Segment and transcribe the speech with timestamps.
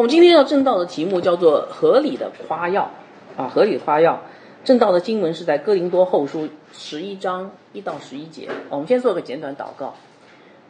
[0.00, 2.90] 我们今天要正道的题目叫做“合理的夸耀”，
[3.36, 4.22] 啊，合理的夸耀。
[4.64, 8.48] 正道的经文是在哥林多后书十一章一到十一节。
[8.70, 9.92] 我们先做个简短祷告。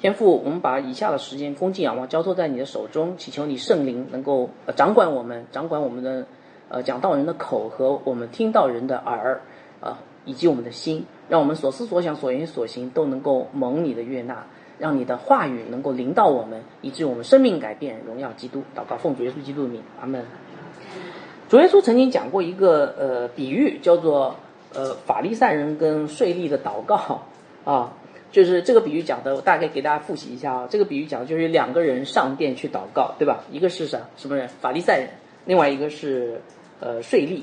[0.01, 6.27] 天父，我们把以下的时间恭敬仰望交托在你的手中，祈求你圣灵能够呃掌管我们，掌管我们的
[6.69, 9.41] 呃讲道人的口和我们听到人的耳
[9.81, 14.45] 啊，以及我们的心，让我们所思所想所言所行都能够蒙你的悦纳。
[14.81, 18.63] 让你的话语能够临到我们，以致我们生命改变，荣耀基督。
[18.75, 20.25] 祷告奉主耶稣基督的名，阿门。
[21.49, 24.35] 主耶稣曾经讲过一个呃比喻，叫做
[24.73, 27.23] 呃法利赛人跟税吏的祷告
[27.65, 27.93] 啊，
[28.33, 30.69] 就是这个比喻讲的，我大概给大家复习一下啊。
[30.71, 33.45] 这个比喻讲的就是两个人上殿去祷告，对吧？
[33.51, 34.49] 一个是啥什么人？
[34.61, 35.09] 法利赛人，
[35.45, 36.41] 另外一个是
[36.81, 37.43] 呃税吏。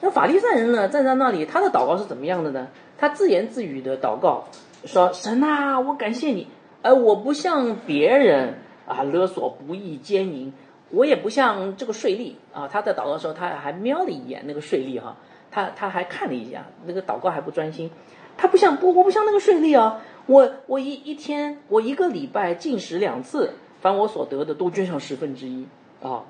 [0.00, 2.68] 那法利赛人呢，站在那里，他的祷告是怎么样的呢？
[2.98, 4.44] 他自言自语的祷告
[4.84, 6.48] 说：“神啊，我感谢你。”
[6.86, 8.54] 而我不像别人
[8.86, 10.52] 啊勒索不义奸淫，
[10.90, 12.68] 我也不像这个税吏啊。
[12.68, 15.16] 他在祷告的时候，他还瞄了一眼那个税吏哈，
[15.50, 17.90] 他他还看了一下那个祷告还不专心。
[18.36, 25.66] 他不像不我不像那个税吏啊，我我一一天我一个礼拜进食两次，凡我所得的都捐上十分之一
[26.00, 26.22] 啊。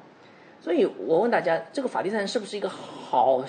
[0.62, 3.44] 所以我问大家，这个法利赛人是不是一个好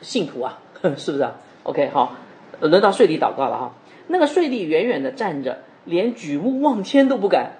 [0.00, 0.60] 信徒啊？
[0.96, 2.14] 是不是啊？OK 好，
[2.60, 3.72] 轮到税吏祷告了哈。
[4.06, 5.58] 那个税吏远远的站着。
[5.84, 7.52] 连举目望天都不敢，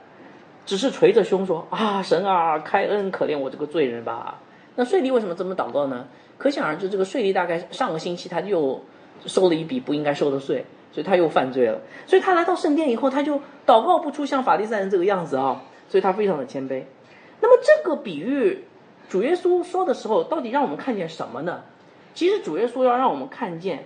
[0.64, 4.38] 只是捶着胸说：“啊，神啊，开恩可怜我这个罪人吧。”
[4.76, 6.06] 那税吏为什么这么祷告呢？
[6.38, 8.80] 可想而知，这个税吏大概上个星期他又
[9.26, 11.80] 收了一笔不应该收的税，所以他又犯罪了。
[12.06, 16.84] 所以他来到圣殿以后，他就祷告不出像法利赛人这个样子啊，所以他非常的谦卑。
[17.40, 18.64] 那么这个比喻，
[19.08, 21.62] 主耶稣说的时候，到底让我们看见什么呢？
[22.14, 23.84] 其实主耶稣要让我们看见，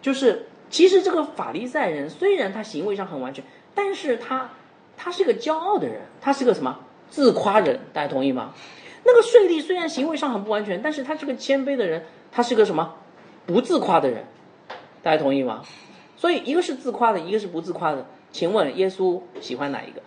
[0.00, 3.44] 就是其实这个法利赛人虽然他行为上很完全。
[3.74, 4.50] 但是他，
[4.96, 6.78] 他是个骄傲的人，他是个什么
[7.08, 7.80] 自夸人？
[7.92, 8.52] 大家同意吗？
[9.04, 12.94] 那个税吏虽然行为上很不完全，但是他是个谦卑的人，他是个什么
[13.46, 14.24] 不自夸的人？
[15.02, 15.62] 大家同意吗？
[16.16, 18.06] 所以一个是自夸的，一个是不自夸的。
[18.30, 20.00] 请问耶稣喜欢哪一个？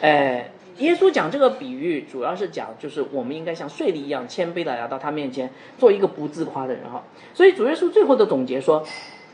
[0.00, 7.04] 哎，耶稣讲这个比喻，主要是讲就是我们应该像税吏一样谦卑的来到他面前，做一个不自夸的人哈。
[7.34, 8.82] 所以主耶稣最后的总结说：“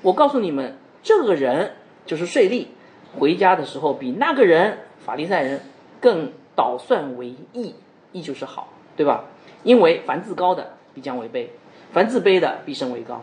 [0.03, 2.67] 我告诉你们，这个人就是税吏。”
[3.19, 5.61] 回家的时候，比那个人法利赛人
[6.01, 7.75] 更倒算为义，
[8.13, 9.25] 义就是好，对吧？
[9.63, 11.49] 因为凡自高的必将为卑，
[11.93, 13.23] 凡自卑的必升为高。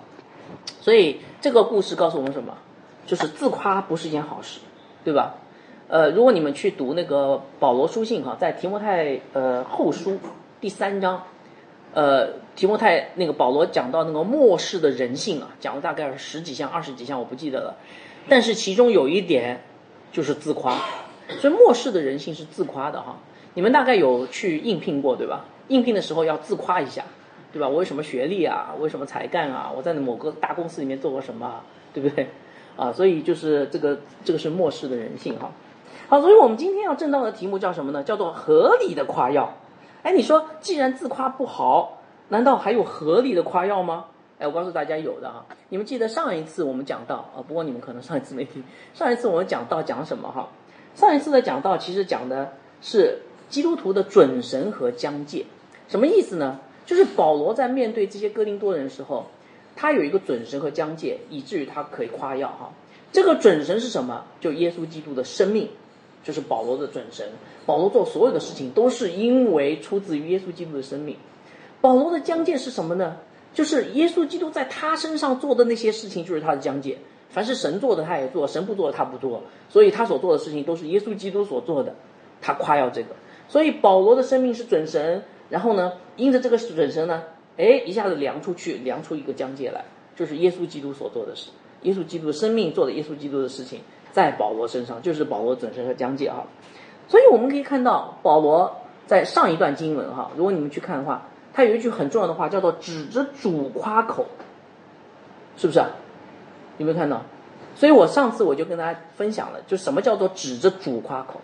[0.82, 2.58] 所以这个故事告诉我们什么？
[3.06, 4.60] 就是自夸不是一件好事，
[5.04, 5.36] 对吧？
[5.88, 10.20] 呃，如果你们去读那个保罗书信哈，在提摩太呃后书
[10.60, 11.24] 第三章，
[11.94, 17.78] 呃，提摩太那个保罗讲到那个末世的人性啊，讲了大概十几项、二十几项，我不记得了。
[18.28, 19.62] 但是其中有一点。
[20.14, 20.78] 就是自夸，
[21.40, 23.18] 所以末世的人性是自夸的哈。
[23.56, 25.46] 你们大概有去应聘过对吧？
[25.68, 27.04] 应聘的时候要自夸一下，
[27.52, 27.68] 对吧？
[27.68, 28.74] 我有什么学历啊？
[28.78, 29.72] 我有什么才干啊？
[29.76, 31.62] 我在某个大公司里面做过什么，
[31.94, 32.30] 对不对？
[32.78, 35.52] 啊，所以就是这个这个是末世的人性哈。
[36.08, 38.04] 好，所以我们今天要正道的题目叫什么呢？
[38.04, 39.58] 叫做合理的夸耀。
[40.04, 44.06] 哎，你说既然自夸不好，难道还有合理的夸耀吗？
[44.40, 48.64] 哎，我告诉大家有的哈，你们记得上一次我们讲到啊，不过你们可能上一次没听。
[48.94, 50.50] 上一次我们讲到讲什么哈？
[50.96, 55.46] 上一次的讲到其实讲的是基督徒的准神和疆界，
[55.88, 56.60] 什么意思呢？
[56.86, 59.28] 就是保罗在面对这些哥林多人的时候，
[59.76, 62.72] 他有一个准神和疆界，以至于他可以夸耀哈。
[63.12, 64.26] 这个准神是什么？
[64.42, 65.70] 就耶稣基督的生命，
[66.24, 67.26] 就是保罗的准神。
[67.66, 71.16] 保罗做所有的事情都是因为出自于耶稣基督的生命。
[71.80, 73.18] 保罗的疆界是什么呢？
[73.54, 76.98] 就是耶稣基督在他身上做的那些事情，就是他的讲解。
[77.30, 79.42] 凡是神做的，他也做；神不做的，他不做。
[79.68, 81.96] 所以他所做的事情都是耶稣基督所做的。
[82.42, 83.10] 他夸耀这个。
[83.48, 87.24] 所以保罗的生命是准神，然后呢，因着这个准神呢，
[87.58, 89.84] 哎，一下子量出去，量出一个疆界来，
[90.16, 91.50] 就是耶稣基督所做的事。
[91.82, 93.80] 耶稣基督生命做的耶稣基督的事情，
[94.12, 96.46] 在保罗身上就是保罗准神和疆界哈。
[97.08, 98.76] 所以我们可以看到，保罗
[99.08, 101.28] 在上一段经文哈，如果你们去看的话。
[101.54, 104.26] 他有一句很重要的话，叫做“指着主夸口”，
[105.56, 105.80] 是不是？
[106.80, 107.22] 有没有看到？
[107.76, 111.42] 所以我上次我就跟大家分享了，就什么叫做指着主夸口。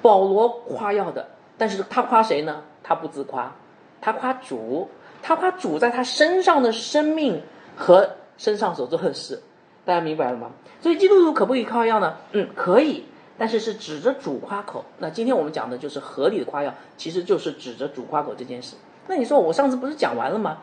[0.00, 2.62] 保罗夸耀的，但是他夸谁呢？
[2.82, 3.52] 他不自夸，
[4.00, 4.88] 他夸主，
[5.22, 7.42] 他夸主在他身上的生命
[7.76, 9.42] 和身上所做的事。
[9.84, 10.50] 大家明白了吗？
[10.80, 12.16] 所以基督徒可不可以夸耀呢？
[12.32, 13.04] 嗯，可以，
[13.36, 14.84] 但是是指着主夸口。
[14.98, 18.76] 那今天我们讲的就是合理的夸耀，其实就是指着主夸口这件事。
[19.08, 20.58] 那你说我上次不是讲完了吗？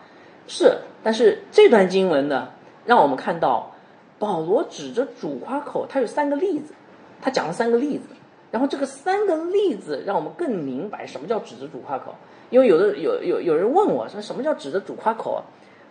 [0.48, 2.50] 是，但是这段经文呢，
[2.86, 3.72] 让我们看到
[4.20, 6.74] 保罗指着主夸口，他有三个例子，
[7.22, 8.06] 他讲了三个例子，
[8.52, 12.16] 然后这个三个例子让我们更明白什么叫指着主夸口。
[12.52, 15.42] 因为有的有有有人问我说什么叫指着主夸口啊？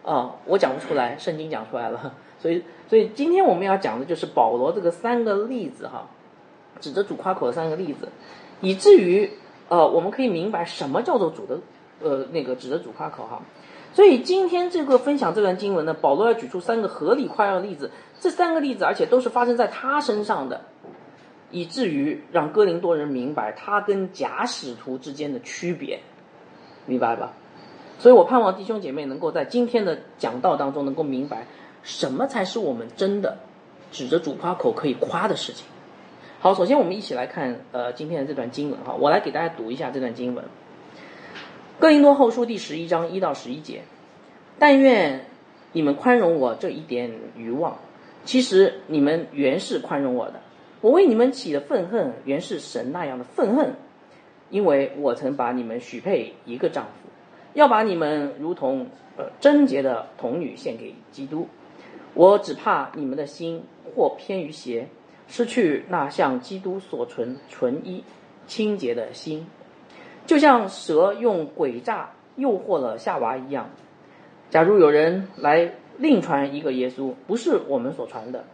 [0.04, 2.14] 啊，我讲不出来，圣经讲出来了。
[2.38, 6.06] 所以所以今天我们要讲的就是保罗这个三个例子哈，
[6.78, 8.08] 指着主夸口的三个例子，
[8.60, 9.28] 以至于
[9.68, 11.58] 呃我们可以明白什么叫做主的
[12.04, 13.42] 呃那个指着主夸口哈。
[13.92, 17.90] 所以今天这个分享这段经文呢，保罗要举出三个合理夸耀的例子，
[18.20, 20.60] 这三个例子而且都是发生在他身上的。
[21.50, 26.00] 以至于让哥林多人明白他跟假使徒之间的区别，
[26.84, 27.32] 明白吧？
[28.00, 31.46] 所以我盼望弟兄姐妹能够在今天的讲道当中能够明白，
[31.84, 33.38] 什么才是我们真的
[33.92, 35.64] 指着主夸口可以夸的事情。
[36.40, 40.44] 好，首先我们一起来看呃今天的这段经文哈，我来给大家读一下这段经文，
[41.80, 43.82] 《哥林多后书》第十一章一到十一节，
[44.58, 45.26] 但愿
[45.72, 47.76] 你们宽容我这一点愚妄，
[48.24, 50.40] 其实你们原是宽容我的。
[50.80, 53.74] 我为你们起的愤恨，原是神那样的愤恨，
[54.50, 57.08] 因为我曾把你们许配一个丈夫，
[57.54, 58.86] 要把你们如同
[59.16, 61.48] 呃贞洁的童女献给基督。
[62.14, 63.64] 我只怕你们的心
[63.96, 64.86] 或偏于邪，
[65.26, 68.04] 失去那向基督所存纯一、
[68.46, 69.46] 清洁的心，
[70.26, 73.70] 就像蛇用诡诈诱惑了夏娃一样。
[74.50, 78.44] 假如有人来另传一个耶稣，不是我们所传的，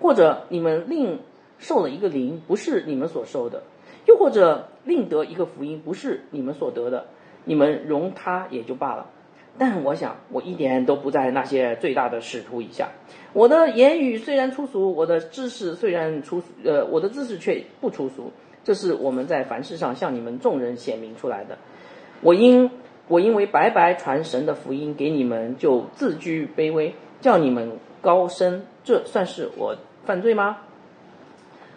[0.00, 1.20] 或者你们另。
[1.60, 3.64] 受了一个灵，不是你们所受的；
[4.06, 7.06] 又或者另得一个福音，不是你们所得的，
[7.42, 9.10] 你们容他也就罢了。
[9.58, 12.90] 但我想，我一点都不在那些最大的使徒以下。
[13.32, 18.30] 我的言语虽然粗俗，我的知识虽然粗，呃，我的知识却不粗俗。
[18.68, 21.56] 这是我们在凡事上向你们众人显明出来的。
[22.20, 22.70] 我因
[23.06, 29.74] 我因为白白传神的福音给你们，就自居卑微，叫你们高升，这算是我
[30.04, 30.58] 犯罪吗？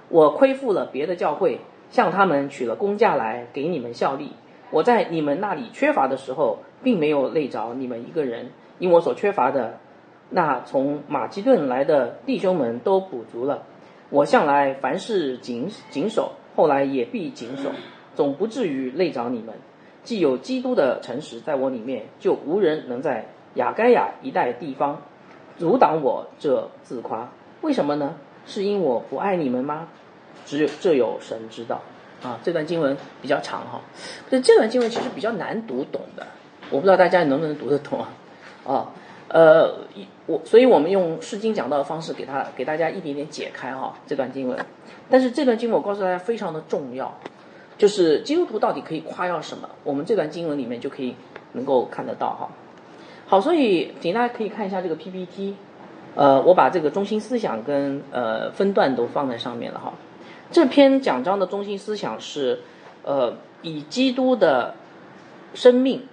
[0.09, 1.61] 我亏负了别的教会，
[1.91, 4.33] 向他们取了工价来给你们效力。
[4.69, 8.49] 我在你们那里缺乏的时候，并没有累着你们一个人，
[8.79, 9.77] 因我所缺乏的，
[10.29, 13.63] 那从马其顿来的弟兄们都补足了。
[14.09, 17.71] 我向来凡事谨谨守，后来也必谨守，
[18.13, 19.55] 总不至于累着你们。
[20.03, 23.25] 既有基督的诚实在我里面，就无人能在
[23.55, 25.01] 雅该亚一带地方
[25.57, 27.31] 阻挡我这自夸。
[27.61, 28.13] 为什么呢？
[28.45, 29.87] 是因我不爱你们吗？
[30.45, 31.81] 只有这有神知道，
[32.21, 33.81] 啊，这段经文比较长哈，
[34.29, 36.27] 这这段经文其实比较难读懂的，
[36.69, 38.07] 我不知道大家能不能读得懂啊，
[38.67, 38.93] 啊，
[39.29, 39.79] 呃，
[40.27, 44.63] 我所以我们用诗经讲道的方式给他给大家一点点解开哈这段经文，
[45.11, 47.13] 但是这段经文我告诉大家非常的重要，
[47.77, 51.15] 就是基督徒到底可以夸耀什么，我们这段经文里面就可以
[51.51, 52.49] 能够看得到哈，
[53.27, 55.55] 好，所以请大家可以看一下这个 PPT，
[56.15, 59.93] 呃，我把这个中心思想跟呃分段都放在上面了哈。
[60.49, 62.59] 这篇讲章的中心思想是，
[63.03, 64.75] 呃，以基督的
[65.53, 66.07] 生命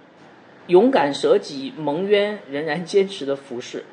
[0.67, 3.83] 勇敢舍己、蒙冤仍然坚持的服饰，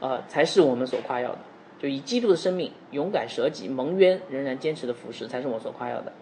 [0.00, 1.38] 呃，才是我们所夸耀的。
[1.84, 6.14] 就以基督的生命勇敢舍己、蒙冤仍然坚持的服侍，才是我所夸耀的。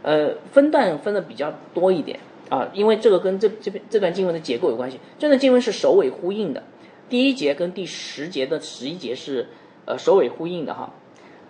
[0.00, 2.18] 呃，分段分的比较多一点
[2.48, 4.98] 啊，因为这个跟这这边这段经文的结构有关系。
[5.18, 6.62] 这段经文是首尾呼应的，
[7.10, 9.48] 第一节跟第十节的十一节是
[9.84, 10.94] 呃首尾呼应的哈。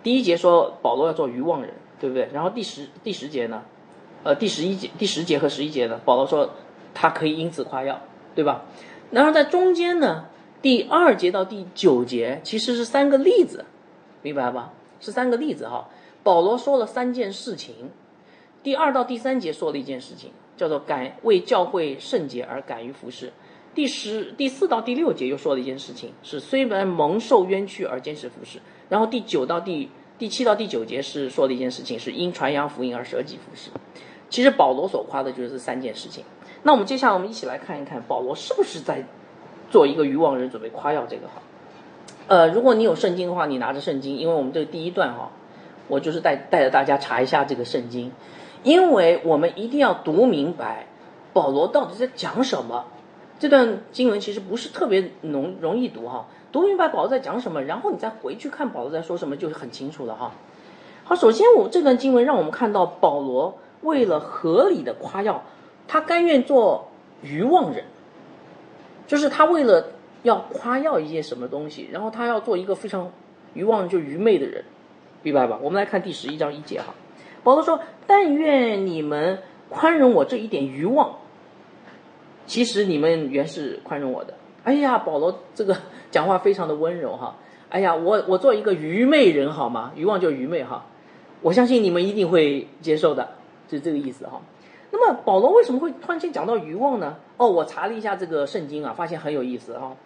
[0.03, 1.71] 第一节说保罗要做愚妄人，
[2.01, 2.27] 对不对？
[2.33, 3.63] 然后第十第十节呢，
[4.23, 6.49] 呃，第十一节、第十节和十一节呢，保罗说
[6.93, 8.01] 他可以因此夸耀，
[8.35, 8.65] 对吧？
[9.11, 10.25] 然后在中间呢，
[10.63, 13.65] 第二节到第九节其实是三个例子，
[14.21, 14.71] 明白吧？
[15.01, 15.89] 是三个例子哈。
[16.23, 17.91] 保罗说了三件事情，
[18.63, 23.33] 第二到第三节说了一件事情，叫做敢为教会圣洁而敢于服侍。
[23.75, 28.59] 第十第四到第六节又说了一件事情，是虽然蒙受冤屈而坚持服侍。
[28.87, 33.69] 然后第九到第第七到第九节是说的一件事情，是因传扬福音而舍己服侍。
[34.29, 36.23] 其实保罗所夸的就是这三件事情。
[36.61, 39.05] 那我们接下来我们一起来看一看，保罗是不是在
[39.73, 41.41] 做一个渔网人，准备夸耀这个哈？
[42.27, 45.31] 呃，如果你有圣经的话，你拿着圣经，因为我们这个第一段哈，
[45.87, 48.11] 我就是带带着大家查一下这个圣经，
[48.61, 50.85] 因为我们一定要读明白
[51.33, 52.85] 保罗到底在讲什么。
[53.39, 56.27] 这段经文其实不是特别容容易读哈。
[56.51, 60.33] 读明白保罗在讲什么，然后你再回去看保罗在说什么，就是很清楚了哈。
[61.03, 65.43] 好，首先我这段经文让我们看到保罗为了合理的夸耀，
[65.87, 66.89] 他甘愿做
[67.23, 67.85] 愚妄人，
[69.07, 69.87] 就是他为了
[70.23, 73.11] 要夸耀一件什么东西，然后他要做一个非常
[73.53, 74.63] 愚妄就愚昧的人，
[75.21, 75.59] 明白吧？
[75.61, 76.93] 我们来看第十一章一节哈，
[77.43, 81.17] 保罗说：“但愿你们宽容我这一点愚妄，
[82.45, 84.33] 其实你们原是宽容我的。”
[84.63, 85.75] 哎呀，保罗这个
[86.09, 87.35] 讲话非常的温柔哈。
[87.69, 89.91] 哎呀，我我做一个愚昧人好吗？
[89.95, 90.85] 愚妄就愚昧哈。
[91.41, 93.31] 我相信你们一定会接受的，
[93.67, 94.41] 就是这个意思哈。
[94.91, 97.17] 那么保罗为什么会突然间讲到愚妄呢？
[97.43, 99.97] 哦，我查了一下这个圣经啊，发现很有意思哈。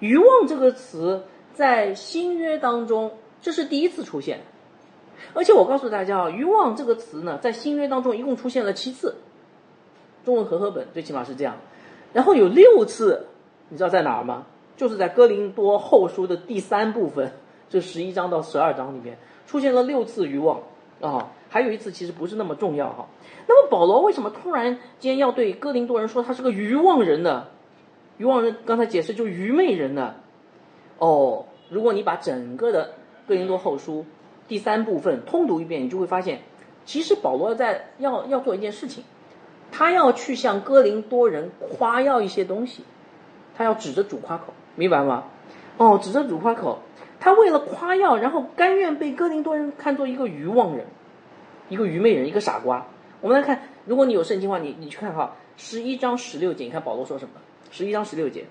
[0.00, 4.40] 愚妄这个词在新约当中这是第一次出现，
[5.34, 9.16] 而且我告诉大家啊，愚妄这个词呢，在新约当中一共出现了七次，
[10.24, 11.56] 中文和合本最起码是这样，
[12.14, 13.26] 然后有六次，
[13.68, 14.46] 你知道在哪儿吗？
[14.76, 17.32] 就是在哥林多后书的第三部分，
[17.68, 20.60] 这十一章到十二章里面出现了六次愚妄
[21.00, 23.06] 啊，还有一次其实不是那么重要哈。
[23.46, 27.46] 那么保罗为什么突然间要对哥林多人说他是个愚妄人呢？
[28.18, 30.16] 愚妄人刚才解释就愚昧人呢？
[30.98, 32.90] 哦，如果你把整个的
[33.26, 34.04] 哥林多后书
[34.48, 36.40] 第三部分通读一遍，你就会发现，
[36.84, 39.04] 其实保罗在要要做一件事情，
[39.70, 42.82] 他要去向哥林多人夸耀一些东西，
[43.54, 45.24] 他要指着主夸口，明白吗？
[45.76, 46.80] 哦，指着主夸口，
[47.20, 50.86] 他为了夸耀，然后甘愿被哥林多人看作一个愚妄人，
[51.68, 52.86] 一个愚昧人，一个傻瓜。
[53.20, 57.34] 我们来看，如果你有圣经的话，你你去看哈，十一章十六节，你看保罗说什么？
[57.70, 58.44] 十一章十六节，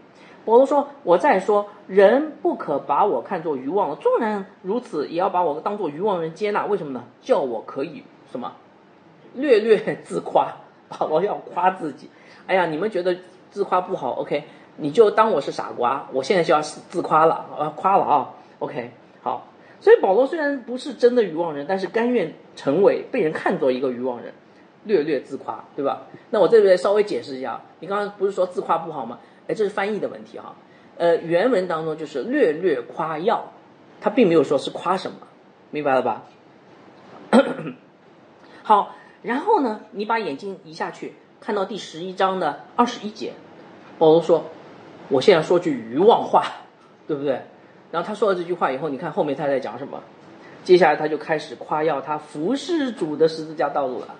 [0.45, 6.65] 保罗说：“我再说，人不可把我看作愚妄了，纵然如此，也要把我当作愚妄人接纳。
[6.65, 7.03] 为什么呢？
[7.21, 8.53] 叫我可以什么？
[9.33, 10.53] 略略自夸。
[10.87, 12.09] 保罗要夸自己。
[12.45, 13.17] 哎呀，你们觉得
[13.51, 14.45] 自夸不好？OK，
[14.77, 16.07] 你就当我是傻瓜。
[16.13, 18.33] 我现在就要自夸了，啊，夸了啊。
[18.59, 19.45] OK，好。
[19.79, 24.33] 所以保罗虽然不是真的愚妄人，但是甘愿成为被人看作一个愚妄人。”
[24.83, 26.03] 略略自夸，对吧？
[26.29, 29.19] 那我这边稍微解释一下，你刚刚不是说自夸不好吗？
[29.49, 30.55] 哎，这是翻译的问题哈。
[30.95, 33.51] 呃，原文当中就是略略夸耀，
[33.99, 35.17] 他并没有说是夸什么，
[35.71, 36.23] 明白了吧？
[38.63, 43.33] 好，然后呢，你把眼睛移下去，看到第十一章的二十一节，
[43.99, 44.45] 保罗说
[45.11, 46.45] ：“我现在说句愚妄话，
[47.07, 47.41] 对不对？”
[47.91, 50.01] 然后他说了这句话以后，你看后面他在讲什么？
[50.63, 54.15] 接下来他就开始夸耀他服侍主的十字架道路了。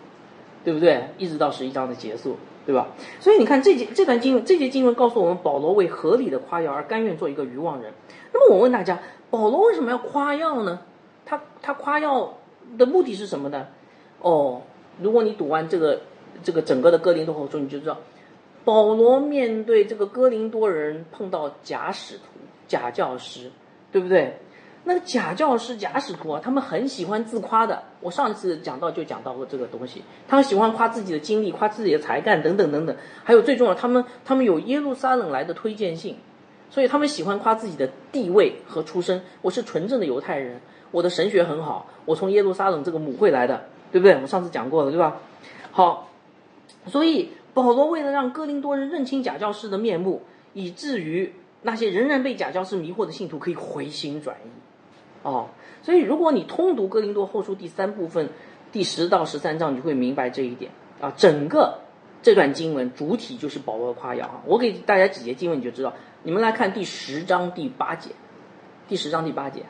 [0.64, 1.08] 对不对？
[1.18, 2.90] 一直到十一章的结束，对吧？
[3.22, 7.94] 所以你看这节这段经这节经文告诉我们，保罗为合理的夸耀而甘愿做一个愚妄人。
[8.34, 10.82] 那么我问大家，保罗为什么要夸耀呢？
[11.26, 12.34] 他他夸耀
[12.78, 13.68] 的目的是什么呢？
[14.20, 14.62] 哦，
[15.02, 16.02] 如果你读完这个
[16.44, 18.00] 这个整个的哥林多后书，你就知道，
[18.66, 22.24] 保罗面对这个哥林多人碰到假使徒、
[22.68, 23.52] 假教师，
[23.92, 24.38] 对不对？
[24.84, 27.84] 那个假教师、假使徒啊，他们很喜欢自夸的。
[28.00, 32.96] 我上次讲到就讲到过这个东西，他们喜欢夸自己的经历、夸自己的才干等等等等。
[33.24, 36.18] 还有最重要，他们他们有耶路撒冷来的推荐信，
[36.70, 39.22] 所以他们喜欢夸自己的地位和出身。
[39.42, 44.18] 我是纯正的犹太人，我的神学很好，我从耶路撒冷这个母会来的，对不对？
[44.22, 45.18] 我上次讲过了，对吧？
[45.72, 46.10] 好，
[46.86, 50.22] 所以保罗为了让哥林多人认清假教师的面目，
[50.54, 54.50] 以至于那些仍然被假教师迷惑的信徒可以回心转意。
[55.24, 55.50] 哦，
[55.82, 58.30] 所以如果你通读哥林多后书第三部分
[58.72, 60.72] 第十到十三章，你就会明白这一点
[61.02, 61.12] 啊。
[61.18, 61.80] 整个
[62.22, 64.42] 这段经文主体就是保罗的夸耀啊。
[64.46, 65.94] 我给大家几节经文，你就知道。
[66.24, 68.12] 你们来看第十章第八节，
[68.88, 69.64] 第十章第八节，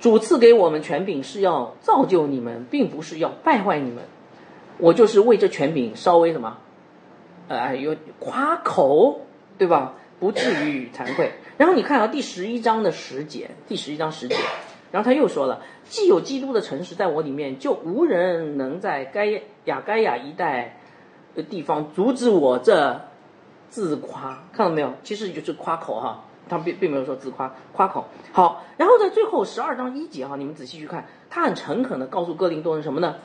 [0.00, 4.04] 主赐给我们权柄是要造就你们，并不是要败坏你们。
[4.78, 6.58] 我就是为这权柄稍微什么，
[7.48, 9.20] 呃，有夸口，
[9.56, 9.94] 对吧？
[10.24, 11.32] 不至于惭愧。
[11.58, 14.34] 然后你看啊，第十一章的十节，第十一章十节，
[14.90, 20.78] 然后他又说了：既有基督的诚实在我里面，就无人能在该亚该亚一带
[21.34, 23.02] 的地方阻止我这
[23.68, 24.44] 自夸。
[24.50, 24.94] 看到没有？
[25.02, 28.06] 其实就是夸口哈，他并并没有说自夸，夸口。
[28.32, 33.16] 好，然后在最后十二章一节哈，你们仔细去看，他很诚恳的告诉哥林多人什么呢？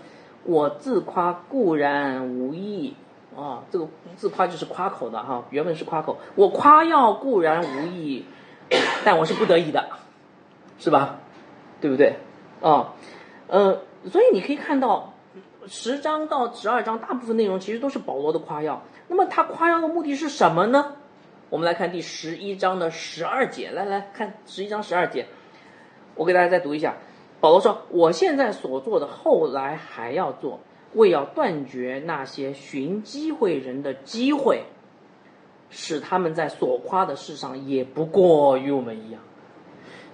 [0.44, 2.94] 我自夸固然无益。
[3.40, 6.18] 啊，这个自夸就是夸口的哈，原文是夸口。
[6.36, 8.26] 我夸耀固然无益，
[9.06, 9.88] 但我是不得已的，
[10.78, 11.20] 是吧？
[11.80, 12.18] 对不对？
[12.62, 12.94] 啊，
[13.48, 13.82] 呃，
[14.12, 15.14] 所以你可以看到
[15.66, 18.82] 十章到十二章大部分内容其实都是保罗的夸耀。
[19.08, 20.96] 那么他夸耀的目的是什么呢？
[21.50, 25.28] 我们来看第十一章的十二节，来来看十一章十二节，
[26.16, 26.98] 我给大家再读一下。
[27.40, 30.60] 保罗说：“我现在所做的，后来还要做。”
[30.96, 34.64] 为要断绝那些寻机会人的机会，
[35.70, 39.22] 使他们在所夸的事上也不过与我们一样。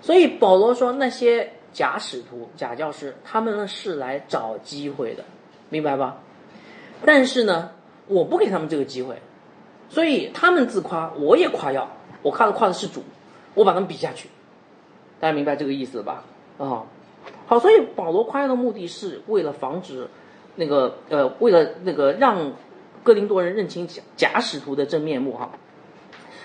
[0.01, 5.24] 所以保罗说，那些假使徒、假教师，他们呢是来找机会的，
[5.70, 6.17] 明白吧？
[7.05, 7.72] 但是呢，
[8.08, 9.22] 我不给他们这个机会，
[9.88, 11.89] 所以他们自夸，我也夸耀，
[12.22, 13.01] 我夸的夸的是主，
[13.53, 14.29] 我把他们比下去。
[15.22, 16.25] 大家明白这个意思吧？
[16.58, 16.84] 啊，
[17.48, 20.10] 好，所以保罗夸耀的目的是为了防止。
[20.55, 22.53] 那个呃，为了那个让
[23.03, 25.51] 哥林多人认清假假使徒的真面目哈，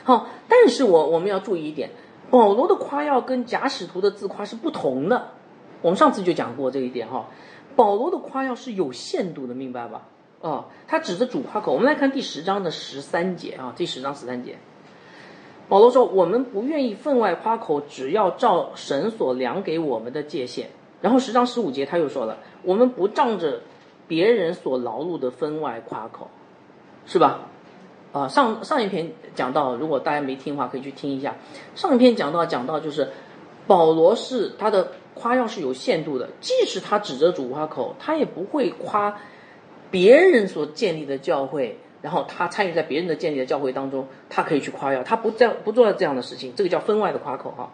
[0.04, 1.90] 好，但是我我们要注意一点，
[2.30, 5.28] 保罗的夸耀跟假使徒的自夸是不同的，
[5.82, 7.28] 我们上次就讲过这一点哈。
[7.76, 10.02] 保罗的夸耀是有限度的，明白吧？
[10.40, 11.72] 哦，他指着主夸口。
[11.72, 14.58] 我们来看第十章的十三节啊，第十章十三节，
[15.68, 23.60] 保罗说：“我们不愿意分外夸口，只要照神所量给我们的界限。”然后十章十五节他又说了：“我们不仗着
[24.10, 26.28] 别人所劳碌的分外夸口，
[27.06, 27.46] 是吧？”
[28.12, 31.36] 啊，上上一篇讲到，如果大家没听的话，可以去听一下。
[31.76, 33.08] 上一篇讲到讲到就是
[33.68, 39.16] 保罗是他的夸耀是有限度的，即使他指着主夸口，他也不会夸
[39.92, 47.70] 别人所建立的教会，然后他参与在别人的建立的教会当中，他可以去夸耀，他不这样不做这样的事情，这个叫分外的夸口哈。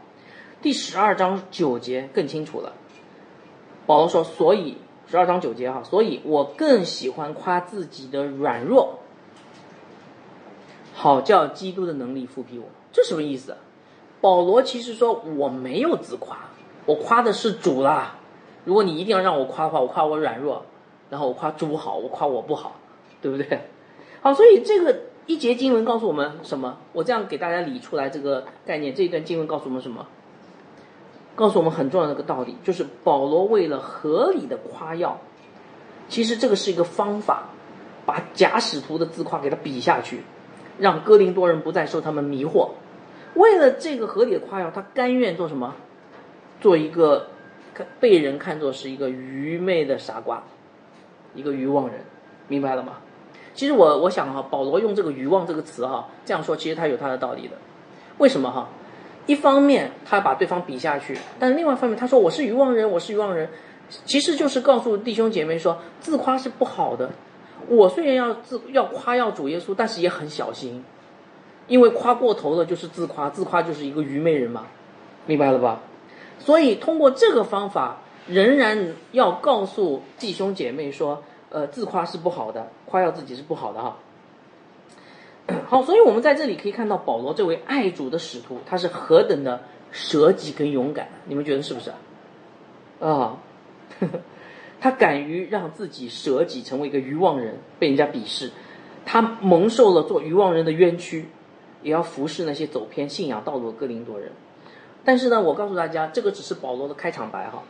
[0.60, 2.74] 第十二章九节更清楚了，
[3.86, 4.76] 保罗说：“所以
[5.06, 8.98] 十二章九节哈，所以我更喜欢夸自己的软弱。”
[10.98, 13.56] 好叫基督的能力复辟我，这什么意思？
[14.20, 16.38] 保罗其实说我没有自夸，
[16.86, 18.16] 我夸的是主啦。
[18.64, 20.64] 如果你一定要让我夸的话，我夸我软弱，
[21.10, 22.80] 然后我夸主好，我夸我不好，
[23.20, 23.60] 对不对？
[24.22, 26.78] 好，所以这个一节经文告诉我们什么？
[26.94, 30.08] 我这样给大家理出来这个概念，这一段经文告诉我们什么？
[31.36, 35.20] 告诉我们很重要的一个道理，就是保罗为了合理的夸耀，
[36.08, 37.50] 其实这个是一个方法，
[38.04, 40.22] 把假使徒的自夸给他比下去。
[40.78, 42.70] 让哥林多人不再受他们迷惑，
[43.34, 45.74] 为了这个合理的夸耀，他甘愿做什么？
[46.60, 47.28] 做一个
[48.00, 50.42] 被人看作是一个愚昧的傻瓜，
[51.34, 52.04] 一个愚妄人，
[52.48, 52.94] 明白了吗？
[53.54, 57.56] 其实我我想哈，保罗用这个愚妄这个词哈，这样说其实他有他的道理的。
[58.18, 58.68] 为什么哈？
[59.26, 63.48] 一方面他把对方比下去，但另外一方面他说我是愚妄人，我是愚妄人，
[64.04, 67.10] 其实就是告诉弟兄姐妹说，自夸是不好的。
[67.68, 70.84] 我虽然要自要夸耀主耶稣，但是也很小心，
[71.66, 74.66] 因为夸过头了就是自夸，自夸就是一个愚昧人嘛，
[75.26, 75.80] 明白了吧？
[76.38, 77.96] 所以通过这个方法，
[78.28, 83.96] 仍然要告诉弟兄姐妹说，呃，自夸是不好的，夸耀自己是不好的哈。
[85.68, 91.92] 好，所以我们在这里可以看到保罗这位爱主的使徒，他是何等的舍己跟勇敢，你们觉得是不是？
[93.00, 93.38] 啊。
[94.78, 98.50] 他敢于让自己舍己，成为一个愚妄人，被人家鄙视。
[99.06, 101.28] 他蒙受了做愚妄人的冤屈，
[101.82, 104.32] 也要服侍那些走偏信仰道路的哥林多人。
[105.02, 107.62] 但是呢，我告诉大家，这个只是保罗的开场白哈。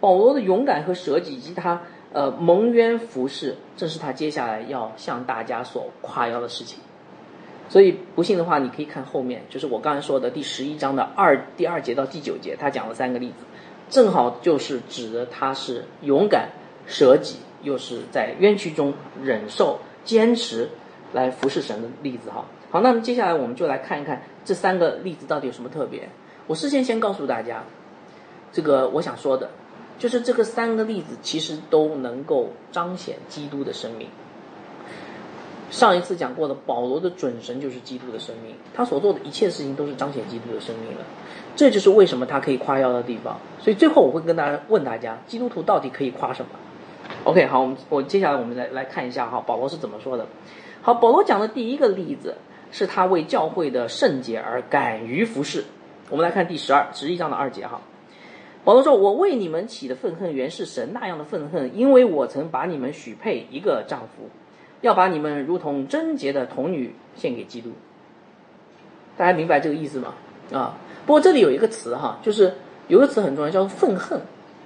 [0.00, 6.80] 保罗的勇敢和舍己，以及他呃蒙冤服侍，正是他接下来要向大家所夸耀的事情。
[7.72, 13.46] 所以不信的话，你可以看后面，就是我刚才说的第十一章的二第二节到第九节，他讲了三个例子。
[13.88, 16.50] 正好就是指的他是勇敢
[16.86, 18.92] 舍己，又是在冤屈中
[19.24, 20.68] 忍受、坚持
[21.14, 22.44] 来服侍神的例子哈。
[22.70, 26.06] 好，那么接下来我们就来看一看这三个例子到底有什么特别。
[26.46, 27.64] 我事先先告诉大家，
[28.52, 29.48] 这个我想说的，
[29.98, 34.08] 就是这个三个例子其实都能够彰显基督的生命。
[35.72, 41.00] 上一次讲过的，保罗的准神就是基督的生命，他所做的一切事情都是彰显基督的生命的。
[41.56, 43.40] 这就是为什么他可以夸耀的地方。
[43.58, 46.50] 所以最后我会跟大家问大家：基督徒到底可以夸什么
[47.24, 50.26] ？OK，好，我们我接下来我们来来看一下哈，保罗是怎么说的。
[50.82, 52.36] 好，保罗讲的第一个例子
[52.70, 55.64] 是他为教会的圣洁而敢于服侍。
[56.10, 57.80] 我们来看第十二十一章的二节哈。
[58.64, 64.28] 保罗说：“我为你们起的愤恨原是神那样的愤恨，因为我曾把你们许配一个丈夫，
[64.82, 67.70] 要把你们如同贞洁的童女献给基督。”
[69.16, 70.14] 大家明白这个意思吗？
[70.52, 70.74] 啊？
[71.06, 72.54] 不过这里有一个词哈，就是
[72.88, 74.20] 有个词很重要，叫做愤恨，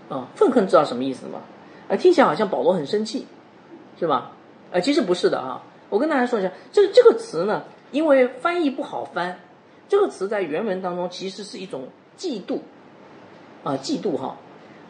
[0.08, 1.40] 啊，愤恨知道什么意思吗？
[1.88, 3.26] 啊，听起来好像保罗很生气，
[3.98, 4.32] 是吧？
[4.72, 5.62] 啊，其实不是的啊。
[5.88, 9.38] 我跟大家说一下，这这个词呢，因为翻译不好翻，
[9.88, 12.58] 这个词在原文当中其实是一种嫉妒，
[13.64, 14.36] 啊，嫉妒哈，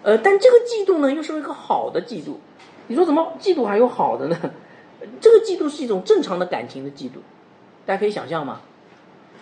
[0.02, 2.34] 呃，但这个嫉妒呢，又是一个好的嫉妒。
[2.88, 4.36] 你说怎么嫉妒还有好的呢？
[5.20, 7.18] 这个嫉妒是一种正常的感情的嫉妒，
[7.84, 8.60] 大家可以想象吗？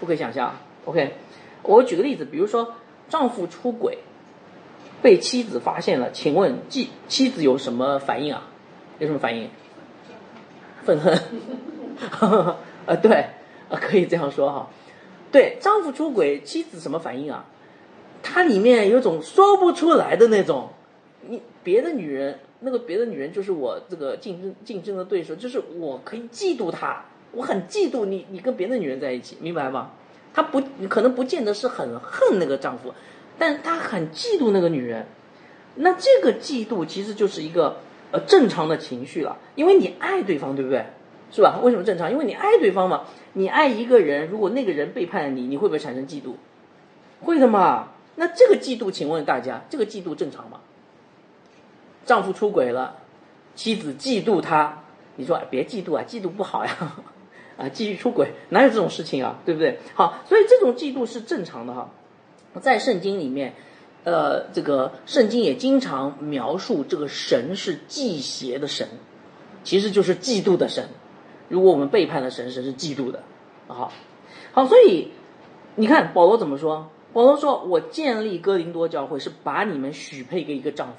[0.01, 1.15] 不可以想象，OK。
[1.63, 2.75] 我举个例子，比如说
[3.09, 3.99] 丈夫出轨，
[5.01, 8.49] 被妻子发现了，请问妻妻子有什么反应啊？
[8.99, 9.49] 有什么反应？
[10.83, 11.19] 愤恨。
[12.87, 13.27] 呃，对，
[13.71, 14.69] 呃，可以这样说哈。
[15.33, 17.47] 对，丈夫出轨，妻子什么反应啊？
[18.23, 20.71] 她里面有种说不出来的那种，
[21.29, 29.91] 你别的女人，那个别的女人就是我这个竞争竞争的对手，就是我可以嫉妒她，我很嫉妒你，你跟别的女人在一起，明白吗？
[30.33, 32.95] 她不可能不见得是很恨那个丈夫，
[33.39, 35.07] 但她很嫉妒那个女人。
[35.77, 37.77] 那这个嫉妒其实就是一个
[38.13, 40.87] 呃正常的情绪了，因为你爱对方，对不对？
[41.31, 41.59] 是吧？
[41.63, 42.11] 为什么正常？
[42.11, 43.03] 因为你爱对方嘛。
[43.33, 46.35] 你爱一个人，如果那个人背叛了你，你会不会产生嫉妒？
[47.21, 47.89] 会的嘛。
[48.15, 50.61] 那这个嫉妒，请问大家，这个嫉妒正常吗？
[52.05, 52.97] 丈夫出轨了，
[53.55, 54.85] 妻子嫉妒他，
[55.17, 56.97] 你说别嫉妒啊，嫉妒不好呀，
[57.57, 59.79] 啊，继续出轨，哪有这种事情啊，对不对？
[59.95, 61.91] 好，所以这种嫉妒是正常的哈，
[62.61, 63.55] 在圣经里面，
[64.05, 68.89] 呃，这个圣经也经常描述这个神是忌邪的神，
[69.63, 70.89] 其实就是嫉妒的神。
[71.49, 73.23] 如果我们背叛了神，神是嫉妒的，
[73.69, 73.93] 好，
[74.53, 75.13] 好，所以
[75.77, 76.91] 你看保罗怎么说？
[77.13, 80.95] 保罗说：“我建立哥林多教会是把你们许配给一个丈夫。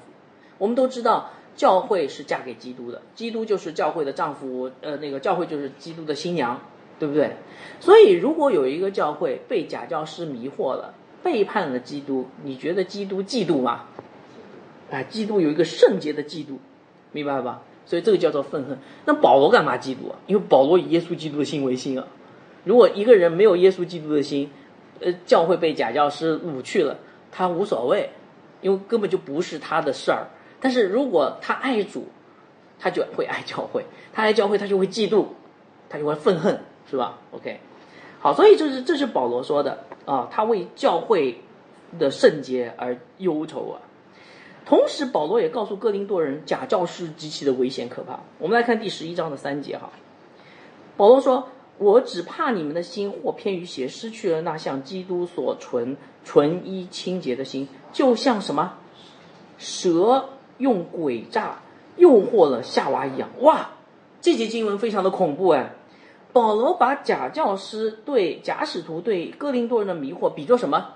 [0.58, 6.60] 我们都知道，教会是嫁给基督的，基督就是教会的丈夫，呃，那个教会就是基督的新娘，
[6.98, 7.36] 对不对？
[7.80, 13.84] 所以，如果有一个教会被假教师迷惑了，背叛了基督，你觉得基督嫉妒吗？
[14.90, 16.56] 啊，基督有一个圣洁的嫉妒，
[17.12, 17.62] 明白吧？
[17.84, 18.78] 所以这个叫做愤恨。
[19.04, 20.16] 那保罗干嘛嫉妒啊？
[20.26, 22.06] 因为保罗以耶稣基督的心为心啊。
[22.64, 24.50] 如果一个人没有耶稣基督的心，
[25.00, 26.98] 呃，教会被假教师掳去了，
[27.30, 28.10] 他无所谓，
[28.60, 30.26] 因为根本就不是他的事儿。
[30.60, 32.06] 但是如果他爱主，
[32.78, 35.26] 他就会爱教会，他爱教会，他就会嫉妒，
[35.88, 37.60] 他就会愤恨，是吧？OK，
[38.20, 41.40] 好，所以这是这是保罗说的啊，他为教会
[41.98, 43.80] 的圣洁而忧愁啊。
[44.64, 48.20] 同时，保罗也告诉哥林多人，假教师极其的危险可怕。
[48.38, 49.90] 我们来看第十一章的三节哈，
[50.96, 51.48] 保罗说。
[51.78, 58.78] 我只怕你们的心或偏于邪，失去了那像基督所存纯一清洁的心，就像什么
[59.58, 61.60] 蛇用诡诈
[61.96, 63.28] 诱惑了夏娃一样。
[63.40, 63.70] 哇，
[64.20, 65.72] 这节经文非常的恐怖哎！
[66.32, 70.88] 保罗把假教师对假使徒对哥林多人的迷惑比作什么？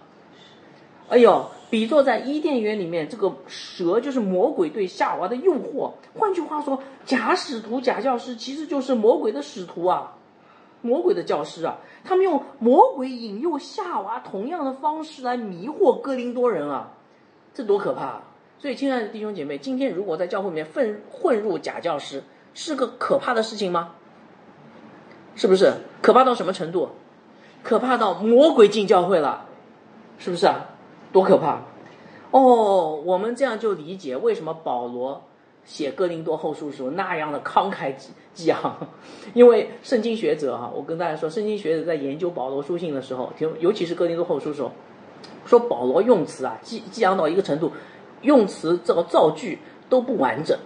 [1.09, 5.93] 哎呦，比作在伊甸园里面这个蛇就是魔鬼对夏娃的诱惑。
[6.19, 10.17] 换句话说，假使徒假教师其实就是魔鬼的使徒啊。
[10.83, 16.93] 魔鬼的教师啊，他们用魔鬼引诱夏娃同样的方式来迷惑哥林多人啊，
[17.53, 18.23] 这多可怕！
[18.61, 23.93] 所以，亲爱的弟兄姐妹，今天如果在教会里面混混入假教师，是个可怕的事情吗？
[25.35, 25.73] 是不是？
[26.03, 26.91] 可怕到什么程度？
[27.63, 29.47] 可怕到魔鬼进教会了，
[30.19, 30.69] 是不是啊？
[31.11, 31.63] 多可怕！
[32.33, 35.23] 哦，我们这样就理解为什么保罗。
[35.65, 38.89] 写哥林多后书时候那样的慷慨激激昂，
[39.35, 44.73] 因为圣经学者哈，我跟大家说，圣经学者在研究保罗书信的时候，听尤其是哥林多后书时候，
[45.47, 47.73] 说保罗用词啊激激昂到一个程度，
[48.23, 50.59] 用词这个造句都不完整，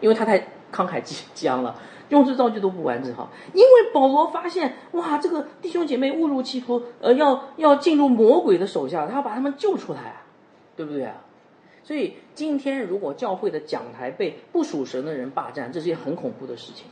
[0.00, 0.38] 因为他太
[0.72, 1.74] 慷慨激激昂了，
[2.08, 3.28] 用词造句都不完整哈。
[3.52, 10.22] 因为保罗发现哇，这个弟兄姐妹误入歧途，呃，要要进入魔鬼的手下，他要把他们救出来啊，
[10.76, 11.14] 对不对啊？
[11.82, 16.86] 所以今天如果教会的讲台被不属神的人霸占，这是一件很恐怖的事情。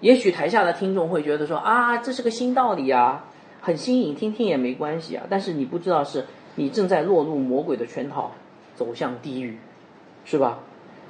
[0.00, 3.24] 也许台下的听众会觉得说啊，这是个新道理啊，
[3.60, 5.24] 很新颖，听听也没关系啊。
[5.28, 8.30] 但是你不知道是你正在落入魔鬼的圈套，
[8.76, 9.58] 走向地狱，
[10.24, 10.58] 是吧？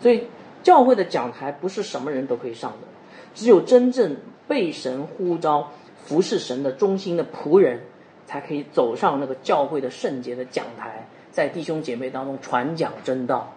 [0.00, 0.24] 所以
[0.62, 2.88] 教会的讲台不是什么人都可以上的，
[3.34, 4.16] 只有真正
[4.48, 5.70] 被神呼召
[6.04, 7.80] 服侍神的忠心的仆人，
[8.26, 11.06] 才可以走上那个教会的圣洁的讲台。
[11.30, 13.54] 在弟兄姐妹当中传讲真道，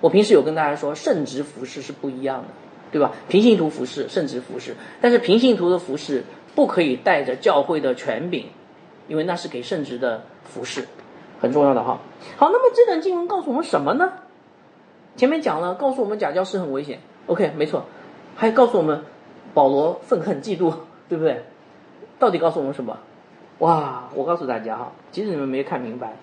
[0.00, 2.48] 我平时有跟大家说，圣职服饰是不一样的，
[2.92, 3.12] 对吧？
[3.28, 6.22] 平信徒服饰，圣职服饰，但是平信徒的服饰
[6.54, 8.46] 不可以带着教会的权柄，
[9.08, 10.86] 因为那是给圣职的服饰，
[11.44, 11.98] 很重要的哈。
[12.38, 14.14] 好，那么这段经文告诉我们什么呢？
[15.14, 17.84] 前面讲了，告诉我们假教师很危险，OK，没错，
[18.34, 19.04] 还告诉我们
[19.52, 20.74] 保罗愤恨嫉妒，
[21.08, 21.44] 对不对？
[22.18, 22.96] 到底告诉我们什么？
[23.58, 26.14] 哇，我告诉大家哈，其实你们没看明白。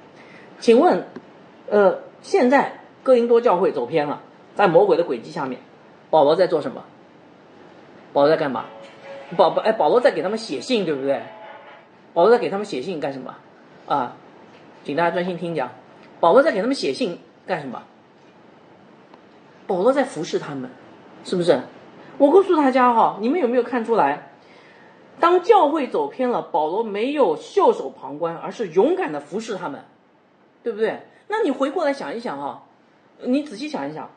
[0.59, 1.05] 请问，
[1.69, 4.21] 呃，现在哥林多教会走偏了，
[4.55, 5.61] 在魔鬼的轨迹下面，
[6.09, 6.83] 保罗在做什么？
[8.11, 8.65] 保罗在干嘛？
[9.37, 11.21] 保保哎，保罗在给他们写信，对不对？
[12.13, 13.35] 保罗在给他们写信干什么？
[13.87, 14.17] 啊，
[14.83, 15.71] 请大家专心听讲。
[16.19, 17.83] 保罗在给他们写信干什么？
[19.67, 20.69] 保罗在服侍他们，
[21.23, 21.59] 是不是？
[22.17, 24.29] 我告诉大家哈，你们有没有看出来？
[25.19, 29.83] 当教会走偏了，保罗没有袖手旁观，而是勇敢的服侍他们。
[30.63, 31.01] 对不对？
[31.27, 32.63] 那你回过来想一想哈，
[33.23, 34.11] 你仔细想一想，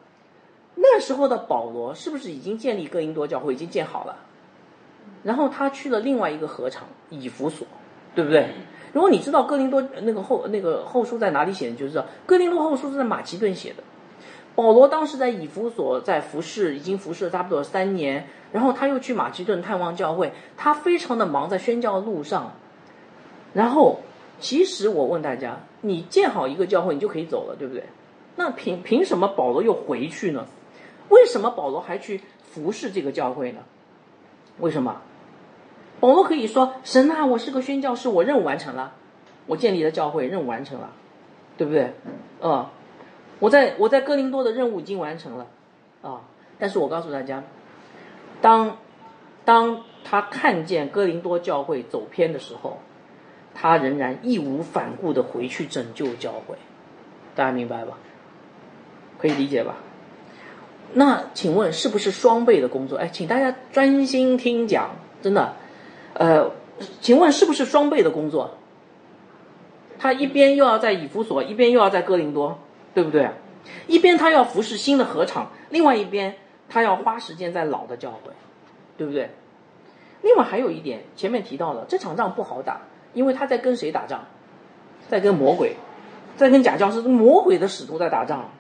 [0.74, 4.16] 那时候的保罗是不是已经建立哥林多教会，已经建好了？
[5.22, 7.66] 然后他去了另外一个合场以弗所，
[8.14, 8.50] 对不对？
[8.94, 13.82] 如果你知道哥林多那个后那个后书在哪里写，你就知道哥林多后书是在马其顿写的。
[14.54, 22.52] 保罗当时在以弗所在服侍，已经服侍了差不多三年，然后他又去马其顿探望教会，他非常的忙在宣教路上，
[23.52, 24.00] 然后。
[24.40, 27.84] 其实我问大家，你建好一个教会，你就可以走了，对不对？
[28.34, 30.44] 那凭凭什么保罗又回去呢？
[31.08, 33.60] 为什么保罗还去服侍这个教会呢？
[34.58, 35.00] 为什么？
[36.06, 38.92] 我们可以说：“神啊，我是个宣教士，我任务完成了，
[39.46, 40.90] 我建立了教会，任务完成了。”
[41.56, 41.94] 对不对？
[42.42, 42.72] 啊，
[43.38, 45.46] 我在我在哥林多的任务已经完成了
[46.02, 46.20] 啊，
[46.58, 47.42] 但是我告诉大家，
[48.42, 48.76] 当
[49.46, 52.80] 当他看见哥林多教会走偏的时候，
[53.54, 56.56] 他仍然义无反顾的回去拯救教会，
[57.34, 57.96] 大家明白吧？
[59.18, 59.76] 可以理解吧？
[60.92, 62.98] 那请问是不是双倍的工作？
[62.98, 64.90] 哎，请大家专心听讲，
[65.22, 65.54] 真的，
[66.14, 66.50] 呃，
[67.00, 68.56] 请问是不是双倍的工作？
[69.98, 72.58] 他一边又要在以弗所，一边又要在哥林多，
[72.94, 73.30] 对不对？
[73.86, 76.34] 一边他要服侍新的合场，另外一边
[76.68, 78.32] 他要花时间在老的教会，
[78.96, 79.30] 对不对？
[80.22, 84.24] 另外还有一点，前面提到了这场仗不好打，因为他在跟谁打仗？
[85.08, 85.76] 在跟魔鬼，
[86.36, 88.50] 在跟假教师、魔鬼的使徒在打仗。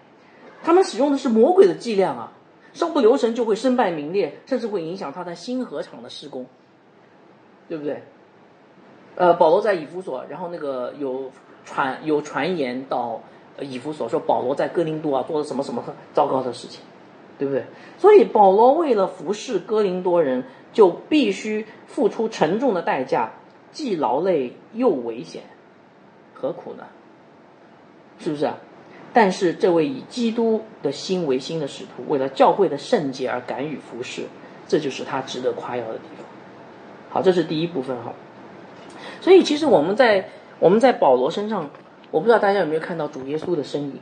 [0.62, 2.32] 他们使用的是魔鬼的伎俩啊，
[2.72, 6.46] 稍不留神就会身败名裂，甚至会影响他的新合场的施工，
[7.68, 8.02] 对不对？
[9.16, 11.30] 呃，保罗在以弗所，然后那个有
[11.64, 13.20] 传有传言到
[13.60, 16.80] 以弗所说保罗在哥林多啊做了什么什么糟糕的事情，
[17.38, 17.64] 对不对？
[17.98, 23.32] 所以保罗为了服侍哥林多人，就必须付出沉重的代价，
[23.70, 25.42] 既劳累又危险，
[26.34, 26.84] 何苦呢？
[28.18, 28.58] 是不是啊？
[29.12, 34.24] 但是这位以基督的心为心的使徒，为了教会的圣洁而敢于服侍，
[34.66, 36.23] 这就是他值得夸耀的地方。
[37.14, 38.12] 好，这是第一部分哈。
[39.20, 41.70] 所以其实我们在我们在保罗身上，
[42.10, 44.00] 我不知道大家有没有看到主耶稣的身影，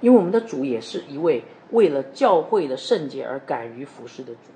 [0.00, 4.52] 因为我们的主也是一位为了教会的圣洁而敢于服侍的主，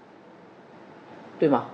[1.41, 1.67] 对吗？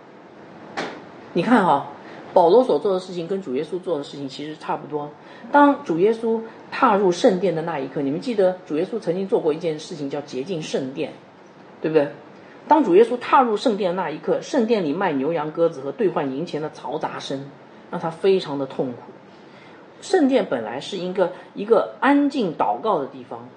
[1.35, 1.89] 你看哈，
[2.33, 5.11] 保罗所做的事情跟主耶稣做的事情其实差不多。
[5.51, 6.41] 当主耶稣
[6.71, 11.13] 踏入圣殿的那一刻，你们记得主耶稣曾经做过一件事情，叫洁净圣殿，
[11.83, 12.09] 对不对？
[12.69, 17.51] 当主耶稣踏入圣殿那一刻，圣殿里卖牛羊鸽子和兑换银钱的嘈杂声，
[17.91, 18.99] 让他非常的痛苦。
[20.01, 23.49] 圣殿本来是一个一个安静祷告的地方，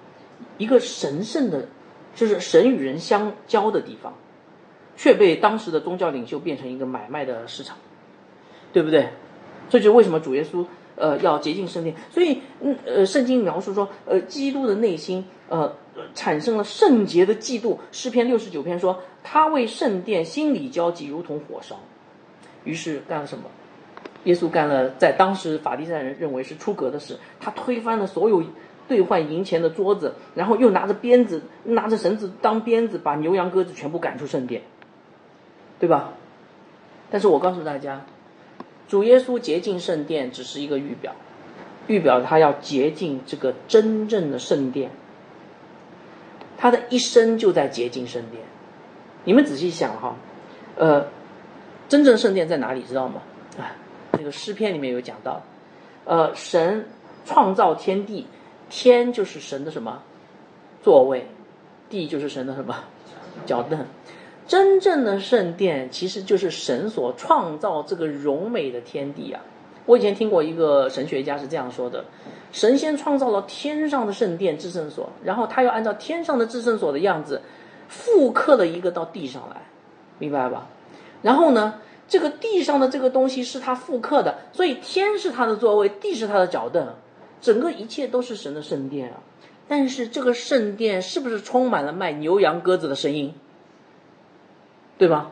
[0.58, 1.68] 一个神圣的，
[2.14, 4.14] 就是神与人相交的地方，
[4.96, 7.76] 却被当时的宗教领袖变成一个买卖的市场，
[8.72, 9.08] 对不对？
[9.68, 10.64] 这就为什么主耶稣。
[10.98, 15.74] 呃，要洁净圣殿，所以，嗯，呃，圣经描述说，呃，基督的内心，呃，
[16.14, 17.78] 产生了圣洁的嫉妒。
[17.92, 21.78] 诗篇六十九篇说，他为圣殿心里焦急，如同火烧。
[22.64, 23.44] 于是干了什么？
[24.24, 28.42] 耶稣干了在当时法利赛人认为是出格的事，他推翻了所有
[28.88, 34.62] 兑换银钱的桌子，然后又拿着鞭子，拿着绳子当鞭子，把牛羊鸽子全部赶出圣殿，
[35.78, 36.12] 对吧？
[37.08, 38.04] 但是我告诉大家。
[38.88, 41.12] 主耶稣洁净圣殿只是一个预表，
[41.88, 44.90] 预表他要洁净这个真正的圣殿。
[46.56, 48.42] 他的一生就在洁净圣殿。
[49.24, 50.16] 你们仔细想哈，
[50.76, 51.06] 呃，
[51.88, 52.82] 真正圣殿在哪里？
[52.82, 53.22] 知道吗？
[53.58, 53.74] 啊，
[54.12, 55.42] 那个诗篇里面有讲到，
[56.04, 56.86] 呃，神
[57.24, 58.26] 创造天地，
[58.70, 60.02] 天就是神的什么
[60.82, 61.26] 座位，
[61.90, 62.84] 地就是神的什么
[63.44, 63.84] 脚凳。
[64.46, 69.42] 真正的圣殿其实就是神所创造这个荣美的天地啊！
[69.86, 72.04] 我以前听过一个神学家是这样说的：
[72.52, 77.40] 神仙创造了天上的圣殿至圣所，然后他又按照天上的至圣所的样子
[77.88, 79.62] 复刻了一个到地上来，
[80.18, 80.66] 明白吧？
[81.22, 86.94] 然后呢，这个地上的这个东西是他复刻的，所以天是他的座位，地是他的脚凳，
[87.40, 89.16] 整个一切都是神的圣殿啊！
[89.68, 93.34] 但是这个圣殿是不是充满了卖牛羊鸽子的声音？
[94.98, 95.30] 对吧？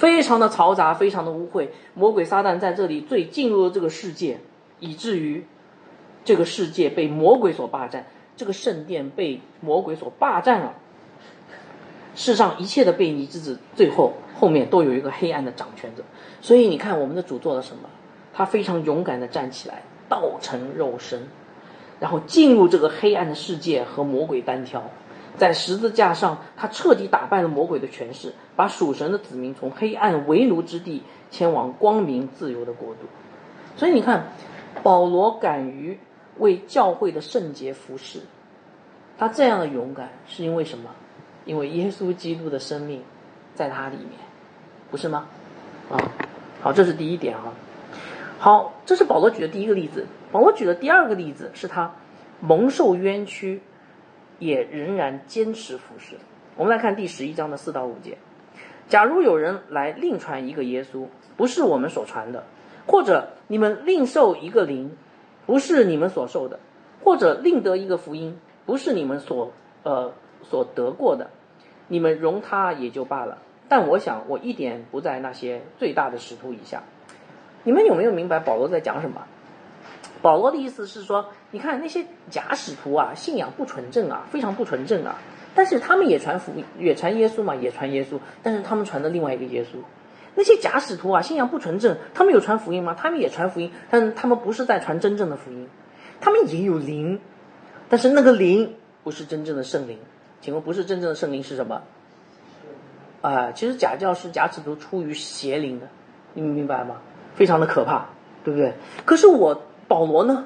[0.00, 1.68] 非常的嘈杂，非常的污秽。
[1.92, 4.40] 魔鬼撒旦在这里最进入了这个世界，
[4.78, 5.44] 以至于
[6.24, 10.72] 这个世界被魔鬼所霸占，这个圣殿被魔鬼所霸占了。
[12.14, 16.02] 世上一切的悖逆之子，最后后面都有一个黑暗的掌权者。
[16.40, 17.90] 所以你看，我们的主做了什么？
[18.32, 21.28] 他非常勇敢的站起来，道成肉身，
[22.00, 24.90] 然后进入这个黑暗的世界和魔鬼单挑。
[25.36, 33.00] 在十字架上，他彻底打败了魔鬼的权势，把属神的子民从黑暗为奴之地迁往光明自由的国度。
[33.76, 34.32] 所以你看，
[34.82, 35.98] 保罗敢于
[36.38, 38.20] 为教会的圣洁服侍，
[39.18, 40.90] 他这样的勇敢是因为什么？
[41.46, 43.02] 因为耶稣基督的生命
[43.54, 44.18] 在他里面，
[44.90, 45.26] 不是吗？
[45.90, 45.96] 啊，
[46.60, 47.52] 好，这是第一点啊。
[48.38, 50.06] 好，这是保罗举的第一个例子。
[50.30, 51.94] 保罗举的第二个例子是他
[52.40, 53.62] 蒙受冤屈。
[54.40, 56.16] 也仍然坚持服侍。
[56.56, 58.18] 我们来看第十一章的四到五节。
[58.88, 62.42] 假如有人来另传一个耶稣，不是我们所传的；
[62.88, 64.96] 或者你们另受一个灵，
[65.46, 66.58] 不是你们所受的；
[67.04, 69.52] 或者另得一个福音，不是你们所
[69.84, 71.30] 呃所得过的，
[71.86, 73.38] 你们容他也就罢了。
[73.68, 76.82] 但我想，我一点不在那些最大的使徒以下。
[77.62, 79.24] 你们有没有明白保罗在讲什么？
[80.22, 85.16] 保罗的意思是说，你看那些假使徒啊，信仰不纯正啊，非常不纯正啊。
[85.54, 88.18] 但是他们也传福，也传耶稣嘛，也传耶稣。
[88.42, 89.78] 但是他们传的另外一个耶稣。
[90.34, 92.94] 那些假使徒啊，信仰不纯正，他们有传福音吗？
[92.96, 95.68] 他们也传福音，但他们不是在传真正的福音。
[96.20, 97.20] 他们也有灵，
[97.88, 99.98] 但是那个灵不是真正的圣灵。
[100.40, 101.82] 请问，不是真正的圣灵是什么？
[103.20, 105.88] 啊，其实假教师、假使徒出于邪灵的，
[106.34, 106.96] 你们明白吗？
[107.34, 108.06] 非常的可怕，
[108.44, 108.72] 对不对？
[109.04, 110.44] 可是我保罗呢？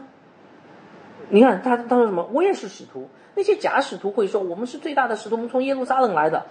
[1.29, 2.27] 你看他他说什么？
[2.33, 3.11] 我也是使徒。
[3.35, 6.47] 那些假使徒会说我们是最大的使徒，我们从耶路撒冷来的。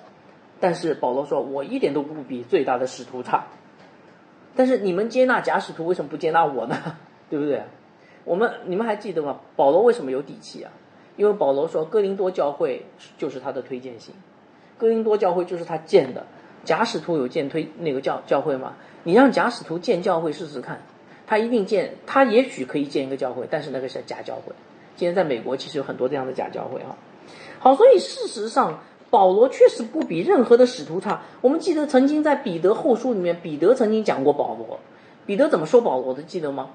[0.59, 3.45] 但是保罗说，我一点都不比最大的使徒差。
[4.55, 6.77] 但是你们接纳假使徒，为什么不接纳我呢？
[7.31, 7.63] 对不对？
[8.25, 9.39] 我们你们还记得吗？
[9.55, 10.71] 保罗为什么有底气啊？
[11.17, 12.85] 因为保罗说哥林多教会
[13.17, 14.13] 就是他的推荐信，
[14.77, 16.27] 哥林多教会就是他建的。
[16.63, 18.73] 假使徒有建推那个教教会吗？
[19.03, 20.81] 你让假使徒建教会试试看，
[21.25, 24.53] 他一定建，他也许可以建一个教会，但是那个是假教会。
[24.95, 26.95] 今天在美国其实有很多这样的假教会啊。
[27.59, 31.21] 好，所以事实上保罗确实不比任何的使徒差。
[31.41, 34.79] 我们记得曾经在彼得后书里面，彼得曾经讲过保罗，
[35.25, 36.23] 彼得怎么说保罗的？
[36.23, 36.71] 记得吗？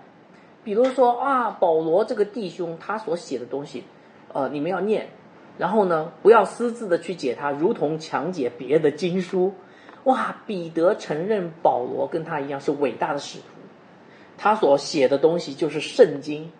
[0.64, 3.84] 比如说啊，保罗这个弟兄他所写的东西，
[4.32, 5.08] 呃，你们要念，
[5.56, 9.54] 然后呢，不要私自的去解他，如同强解别的经书。
[10.04, 13.44] 哇，彼得承认保罗跟他一样是伟大的使徒，
[14.38, 16.50] 他所写的东西就是圣经，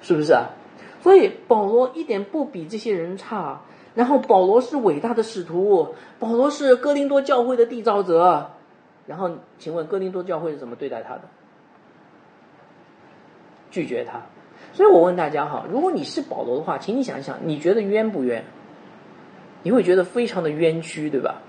[0.00, 0.50] 是不是啊？
[1.02, 3.60] 所以保罗一点不比这些人差。
[3.94, 8.52] 然后保罗是伟大的使徒，保罗是哥林多教会的缔造者。
[9.06, 11.22] 然后，请问哥林多教会是怎么对待他的？
[13.70, 14.20] 拒绝他，
[14.72, 18.44] 所以我问大家哈，如果你是保罗的话，请你想一想，你觉得冤不冤？
[19.62, 21.42] 你会觉得非常的冤屈，对吧？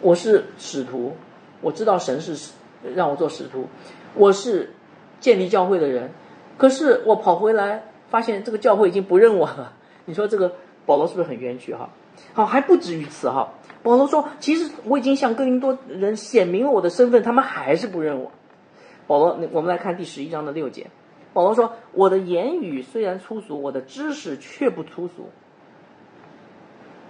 [0.00, 1.16] 我是使徒，
[1.60, 2.52] 我知道神是
[2.94, 3.66] 让我做使徒，
[4.14, 4.72] 我是
[5.26, 6.12] 建立教会的人，
[6.56, 9.72] 可是我跑回来发现这个教会已经不认我了。
[10.06, 10.52] 你说这个
[10.86, 11.90] 保罗是不是很冤屈哈？
[12.32, 13.54] 好，还不止于此哈。
[13.82, 18.30] 保罗说，其实我已经向哥林多人显明了我的身份，他们还是不认我。
[19.08, 20.86] 保罗，我们来看第十一章的六节。
[21.32, 25.30] 保罗说：“我的言语虽然粗俗，我的知识却不粗俗。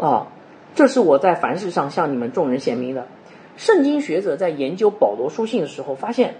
[0.03, 0.29] 啊，
[0.75, 3.09] 这是我在凡事上向你们众人显明的。
[3.59, 6.37] 圣经学者在研究保罗书信的时候，发现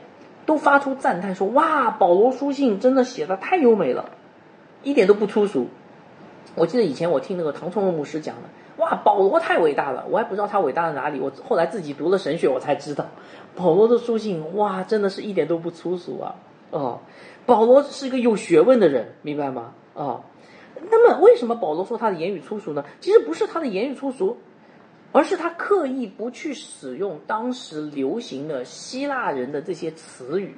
[0.47, 4.11] 都发出赞叹说：‘哇，保罗书信真的写的太优美了，
[4.83, 5.67] 一点都不粗俗。’
[6.57, 8.43] 我记得以前我听那个唐崇荣牧师讲的，
[8.79, 11.21] 哇，保罗太伟大了，我还不知道他伟大在哪里。
[11.21, 13.07] 我后来自己读了神学，我才知道，
[13.55, 16.37] 保罗的书信哇，真的是一点都不粗俗啊，
[16.71, 17.01] 哦。”
[17.45, 19.73] 保罗是一个有学问的人，明白吗？
[19.95, 20.21] 啊，
[20.91, 22.85] 那么为什么保罗说他的言语粗俗呢？
[23.01, 24.37] 其实不是他的言语粗俗，
[25.17, 30.55] 而是他刻意不去使用当时流行的希腊人的这些词语、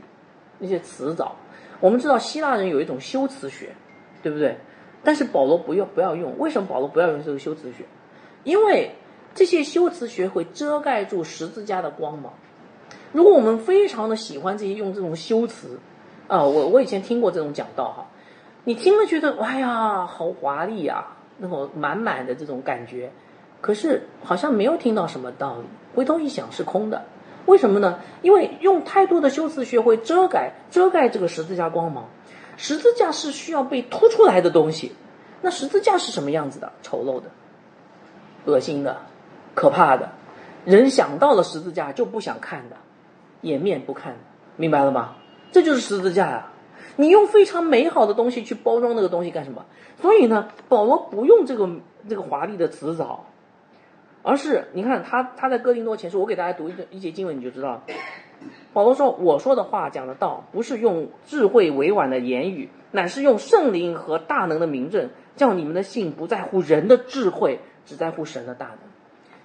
[0.59, 1.37] 那些词藻。
[1.79, 3.77] 我们知道希腊人有一种修辞学，
[4.21, 4.59] 对不对？
[5.05, 7.85] 但是保罗不要不要用，为什么保罗不要用这个修辞学？
[8.43, 8.91] 因为
[9.33, 12.33] 这些修辞学会遮盖住十字架的光芒。
[13.13, 15.79] 如果我们非常的喜欢这些用这种修辞。
[16.27, 18.07] 啊，我我以前听过这种讲道哈，
[18.65, 23.13] 你听了觉得哎呀好华丽呀，那种满满的这种感觉，
[23.61, 25.65] 可是好像没有听到什么道理。
[25.95, 27.05] 回头一想是空的，
[27.47, 27.99] 为什么呢？
[28.23, 32.09] 因为用太多的修辞学会遮盖遮盖这个十字架光芒，
[32.57, 34.93] 十字架是需要被突出来的东西。
[35.41, 36.73] 那十字架是什么样子的？
[36.83, 37.31] 丑陋的、
[38.45, 38.99] 恶心的、
[39.55, 40.11] 可怕的，
[40.65, 42.77] 人想到了十字架就不想看的，
[43.43, 44.17] 掩面不看，
[44.57, 45.15] 明白了吗？
[45.51, 46.53] 这就是十字架呀！
[46.97, 49.65] 你用非常美好的东西去包装那个东西干什么？
[50.03, 51.69] 所以呢，保罗不用这个
[52.09, 53.25] 这个华丽的辞藻，
[54.23, 57.83] 而是你看他他在哥林多前书，我给大家读一一节经文，你就知道了。
[58.73, 68.79] 保罗说：“我说的话讲的道，不是用智慧委婉的言语，乃是用圣灵和大能的明证，叫你们的信不在乎人的智慧，只在乎神的大能。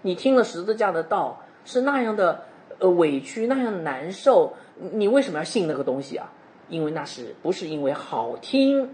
[0.01, 2.43] 你听了十字架的道，是那样的
[2.79, 4.53] 呃委屈，那样难受。”
[4.91, 6.31] 你为什么要信那个东西啊？
[6.67, 8.89] 因为那是不是因为好听，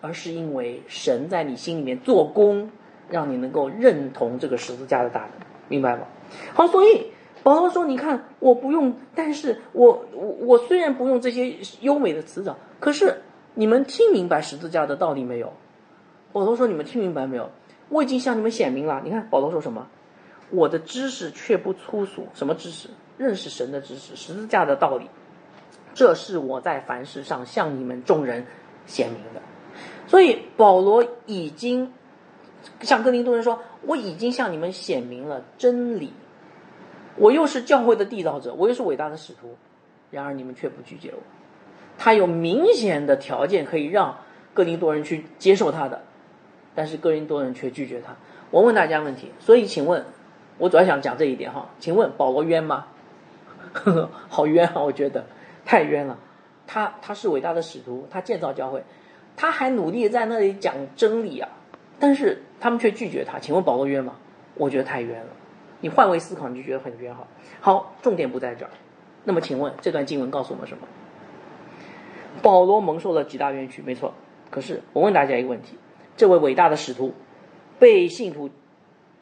[0.00, 2.70] 而是因为神在你心里面做工，
[3.14, 5.30] 让你能够认同这个十字架的大能，
[5.68, 6.02] 明白吗？
[6.52, 7.12] 好，所以
[7.44, 13.22] 保罗说：“你看，我不用，但是我我我虽然不用这些优美的词藻，可是
[13.54, 15.52] 你们听明白十字架的道理没有？”
[16.32, 17.48] 保罗说：“你们听明白没有？
[17.88, 19.00] 我已经向你们显明了。
[19.04, 19.86] 你看，保罗说什么？
[20.50, 25.08] 我的知识却不粗俗，什么知识？”认识神的知识，十字架的道理，
[25.94, 28.44] 这是我在凡事上向你们众人
[28.86, 29.40] 显明的。
[30.08, 31.92] 所以保罗已经
[32.80, 36.12] 向哥林多人说：“我已经向你们显明了真理，
[37.16, 39.56] 我又是教会的缔造者，我又是伟大的使徒，
[40.10, 41.22] 然而你们却不拒绝我。
[41.96, 44.18] 他有明显的条件可以让
[44.52, 46.02] 哥林多人去接受他的，
[46.74, 48.16] 但是哥林多人却拒绝他。
[48.50, 50.04] 我问大家问题，所以请问，
[50.58, 52.86] 我主要想讲这一点哈，请问保罗冤吗？
[54.28, 55.24] 好冤啊，我觉得
[55.64, 56.18] 太冤了。
[56.66, 58.82] 他他是伟大的使徒，他建造教会，
[59.36, 61.48] 他还努力在那里讲真理啊，
[61.98, 63.38] 但是他们却拒绝他。
[63.38, 64.16] 请问保罗冤吗？
[64.54, 65.28] 我觉得太冤了。
[65.80, 67.26] 你换位思考，你就觉得很冤哈。
[67.60, 68.70] 好，重点不在这儿。
[69.24, 70.86] 那么请问这段经文告诉我们什么？
[72.42, 74.14] 保罗蒙受了极大冤屈，没错。
[74.50, 75.78] 可是我问大家一个问题：
[76.16, 77.14] 这位伟大的使徒
[77.78, 78.50] 被信徒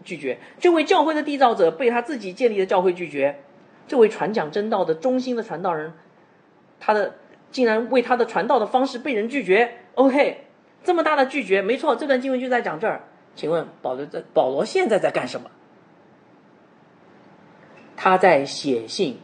[0.05, 3.41] 拒绝，这位教会的缔造者被他自己建立的教会拒绝，
[3.87, 5.93] 这位传讲真道的忠心的传道人，
[6.81, 7.15] 他的。
[7.51, 10.47] 竟然为他的传道的方式被人拒绝，OK，
[10.85, 13.05] 这么大的拒绝，没错，这段经文就在讲这儿。
[13.35, 15.51] 请问保罗在保罗现在在干什么？
[17.97, 19.19] 他在写信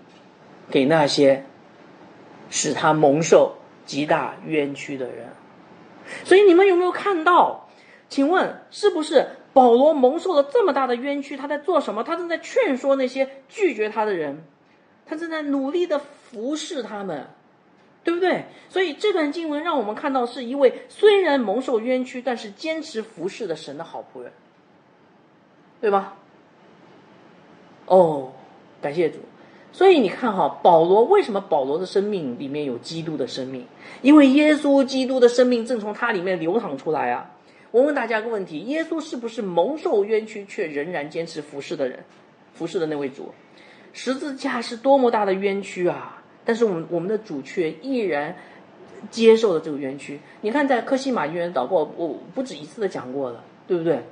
[0.71, 1.45] 给那些
[2.49, 5.29] 使他蒙受极大冤屈的人。
[6.25, 7.69] 所以你们有没有看到？
[8.09, 11.37] 请问是不是保罗蒙受了这么大的冤屈？
[11.37, 12.05] 他在做什么？
[12.05, 14.45] 他正在劝说那些拒绝他的人，
[15.05, 17.27] 他正在努力的服侍他们。
[18.09, 18.47] 对不对？
[18.71, 24.33] 所以这段经文让我们看到是一位虽然蒙受冤屈，但是坚持服侍的神的好仆人，
[25.79, 26.17] 对吧？
[27.85, 28.33] 哦，
[28.81, 29.19] 感谢主。
[29.73, 33.67] 所以你看哈，保罗为什么保罗的生命里面有基督的生命？
[34.01, 37.31] 因为耶稣基督的生命正从他里面流淌出来啊！
[37.71, 42.03] 我问大家个问题：耶稣是不是蒙受冤屈却仍然坚持服侍的人？
[42.55, 43.35] 服侍的那位主，
[43.93, 46.18] 十字架是多么大的冤屈啊！
[46.49, 48.35] 但是我们我们的主却毅然
[49.11, 50.19] 接受了这个冤屈。
[50.41, 54.03] 你看，在科西玛医院祷告，我不止一次的讲过了，对不对？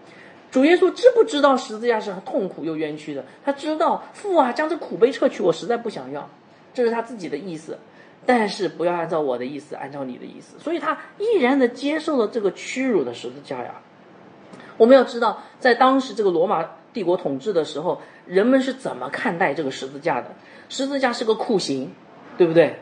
[0.51, 3.25] 主耶稣知不知道十字架是很痛苦又冤屈的？
[3.43, 6.29] 他知道，父啊，将这苦悲撤去，我实在不想要，
[6.75, 7.79] 这是他自己的意思。
[8.27, 10.59] 但是不要按照我的意思，按照你的意思。
[10.59, 13.81] 所以他毅然的接受了这个屈辱的十字架呀。
[14.77, 20.35] 我们要知道，在当时这个罗马帝国统治的时候，人们是怎么看待这个十字架的？
[20.69, 21.91] 十字架是个酷刑。
[22.37, 22.77] 对不对？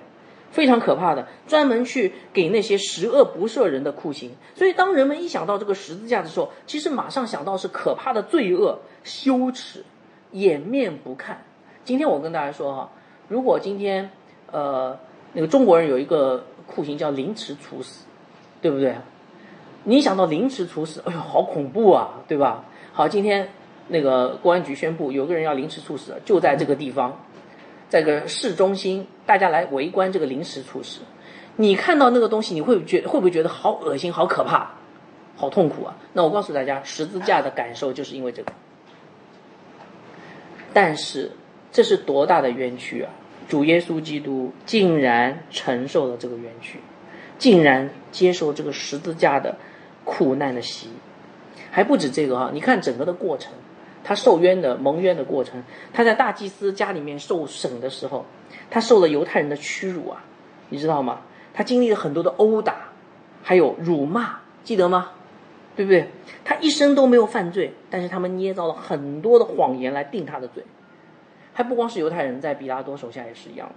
[0.50, 4.36] 非常可怕的，专门去给那些十恶不赦人的酷刑。
[4.54, 9.84] 所以，当人们一想到这个十字架的时候，其实马上想到是可怕的罪恶、羞耻、
[10.30, 11.42] 掩面不看。
[11.84, 12.90] 今天我跟大家说哈，
[13.26, 14.10] 如果今天
[14.52, 14.96] 呃
[15.32, 18.04] 那个中国人有一个酷刑叫凌迟处死，
[18.62, 18.94] 对不对？
[19.82, 22.64] 你想到凌迟处死，哎呦，好恐怖啊，对吧？
[22.92, 23.48] 好，今天
[23.88, 27.18] 那个公安局宣布有个人要凌迟处死，就在这个地方。
[27.88, 31.00] 在个市中心，大家来围观这个临时处死，
[31.56, 34.72] 你看到那个东西，你会觉会不会觉得好恶心、好可怕、
[35.36, 35.96] 好痛苦啊？
[36.12, 38.52] 那我告诉大家，十字架的感受就是因为这个。
[40.72, 41.30] 但是
[41.70, 43.12] 这是多大的冤屈啊！
[43.48, 46.80] 主耶稣基督竟然承受了这个冤屈，
[47.38, 49.56] 竟然接受这个十字架的
[50.04, 50.88] 苦难的袭，
[51.70, 52.50] 还不止这个哈！
[52.52, 53.52] 你看整个的过程。
[54.04, 58.26] 他受冤的蒙冤的过程，他在大祭司家里面受审的时候，
[58.70, 60.22] 他受了犹太人的屈辱啊，
[60.68, 61.22] 你知道吗？
[61.52, 62.76] 他经历了很多的殴打，
[63.42, 65.10] 还有辱骂，记得吗？
[65.74, 66.08] 对不对？
[66.44, 70.62] 他一生都没有犯罪，但是他们捏造了很多的谎言来定他的罪。
[71.52, 73.72] 还不光是犹太人，在比拉多手下也是一样，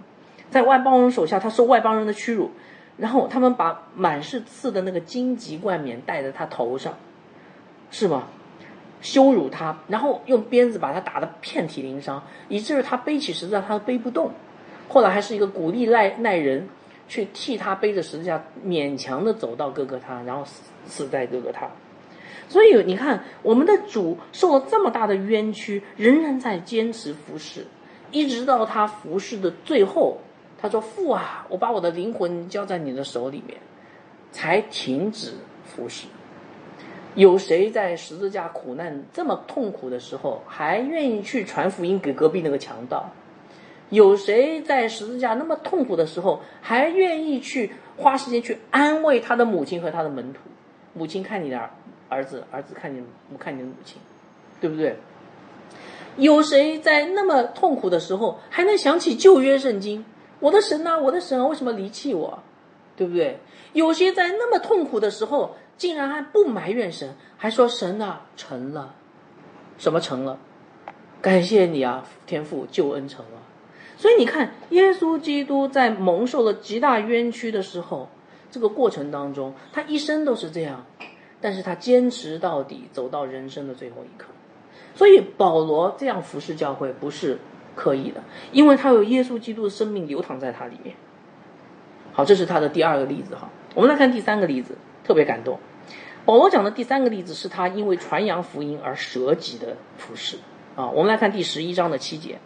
[0.50, 2.50] 在外邦人手下，他受外邦人的屈辱，
[2.96, 6.94] 然后他们把满是刺的那个荆棘冠冕戴在他头上，
[7.90, 8.28] 是吗？
[9.00, 14.30] 羞辱他，然后用鞭子把他打得遍体鳞伤，以至于他背起十字架他都背不动。
[14.88, 16.68] 后来还是一个古利奈奈人
[17.08, 21.68] 去替他背着十字架，勉强的走到哥哥他，然后死死在哥哥他。
[22.48, 27.66] 所以你看，我们的主受了这么大的冤屈，仍然在坚持服侍，
[28.10, 30.18] 一直到他服侍的最后，
[30.58, 33.58] 他说：“父啊，我把我的灵魂交在你的手里面，
[34.32, 35.34] 才停止
[35.64, 36.06] 服侍。”
[37.18, 43.10] 有谁在十字架苦难这么痛苦的时候，还愿意去传福音给隔壁那个强盗？
[43.90, 50.38] 有谁在十字架那么痛苦的时候，还愿意去花时间去安慰他的母亲和他的门徒？
[50.94, 51.58] 母亲看你的
[52.08, 53.02] 儿子，儿子看你
[53.36, 54.00] 看你的母亲，
[54.60, 54.96] 对不对？
[56.18, 60.04] 有谁在那么痛苦的时候，还能想起旧约圣经？
[60.38, 62.38] 我的神啊，我的神啊，为什么离弃我？
[62.94, 63.40] 对不对？
[63.72, 65.56] 有些在那么痛苦的时候。
[65.78, 68.94] 竟然还不埋怨神，还说神啊成了，
[69.78, 70.38] 什么成了？
[71.22, 73.40] 感谢你啊，天父救恩成了。
[73.96, 78.08] 所以你看，耶稣基督在蒙受了极大冤屈的时候，
[78.50, 80.84] 这个过程当中，他一生都是这样，
[81.40, 84.28] 但是他坚持到底，走到人生的最后一刻。
[84.94, 87.38] 所以保罗这样服侍教会不是
[87.74, 88.22] 刻意的，
[88.52, 90.96] 因为他有耶稣基督的生命流淌在他里面。
[92.12, 93.48] 好，这是他的第二个例子哈。
[93.74, 95.58] 我们来看第三个例子，特别感动。
[96.28, 100.36] 保罗讲的第三个例子是他因为传扬福音而舍己的服饰
[100.76, 100.90] 啊。
[100.90, 102.38] 我们来看第十一章的七节，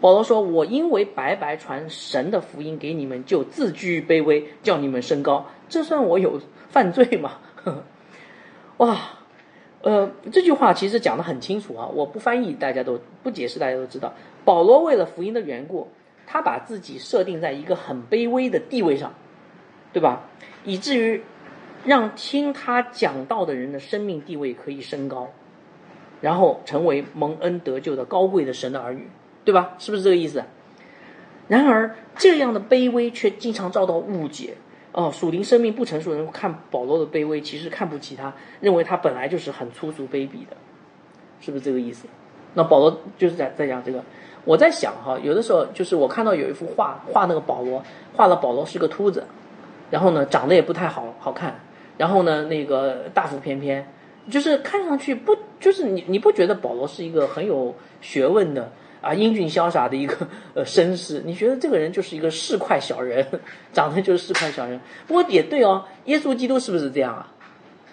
[0.00, 6.40] 保罗说：“我因为白白传神的福音给你们，就自居卑微，叫你们升高，这算我有
[6.70, 7.32] 犯罪吗？”
[8.78, 8.98] 哇，
[9.82, 11.86] 呃，这句话其实讲的很清楚啊。
[11.92, 14.14] 我不翻译，大家都不解释，大家都知道。
[14.46, 15.88] 保罗为了福音的缘故，
[16.26, 19.12] 他把自己设定在一个很卑微的地位上，
[19.92, 20.22] 对吧？
[20.64, 21.22] 以至于。
[21.84, 25.30] 让听他讲道的人的生命地位可以升高，
[26.20, 29.08] 然后成为蒙恩得救的高贵的神的儿女，
[29.44, 29.74] 对吧？
[29.78, 30.44] 是不是这个意思？
[31.48, 34.54] 然而，这样的卑微却经常遭到误解。
[34.92, 40.56] 哦，属灵生命不成熟的人看保罗的卑微，其实看不起他，认为他本来就是很粗俗卑鄙的，
[41.40, 42.06] 是不是这个意思？
[42.54, 44.02] 那保罗就是在在讲这个。
[44.44, 47.82] 我在想哈，有的时候就是我看到有一幅画，画那个保罗，
[48.16, 49.24] 画了保罗是个秃子，
[49.90, 51.60] 然后呢，长得也不太好好看。
[52.00, 53.84] 然后呢，那个大腹翩翩，
[54.30, 58.72] 就是看上去不，就是你你不觉得保罗是一个很有学问的
[59.02, 61.20] 啊，英俊潇洒的一个呃绅士？
[61.26, 63.26] 你觉得这个人就是一个市侩小人，
[63.74, 64.80] 长得就是市侩小人？
[65.06, 67.30] 不过也对哦，耶稣基督是不是这样啊？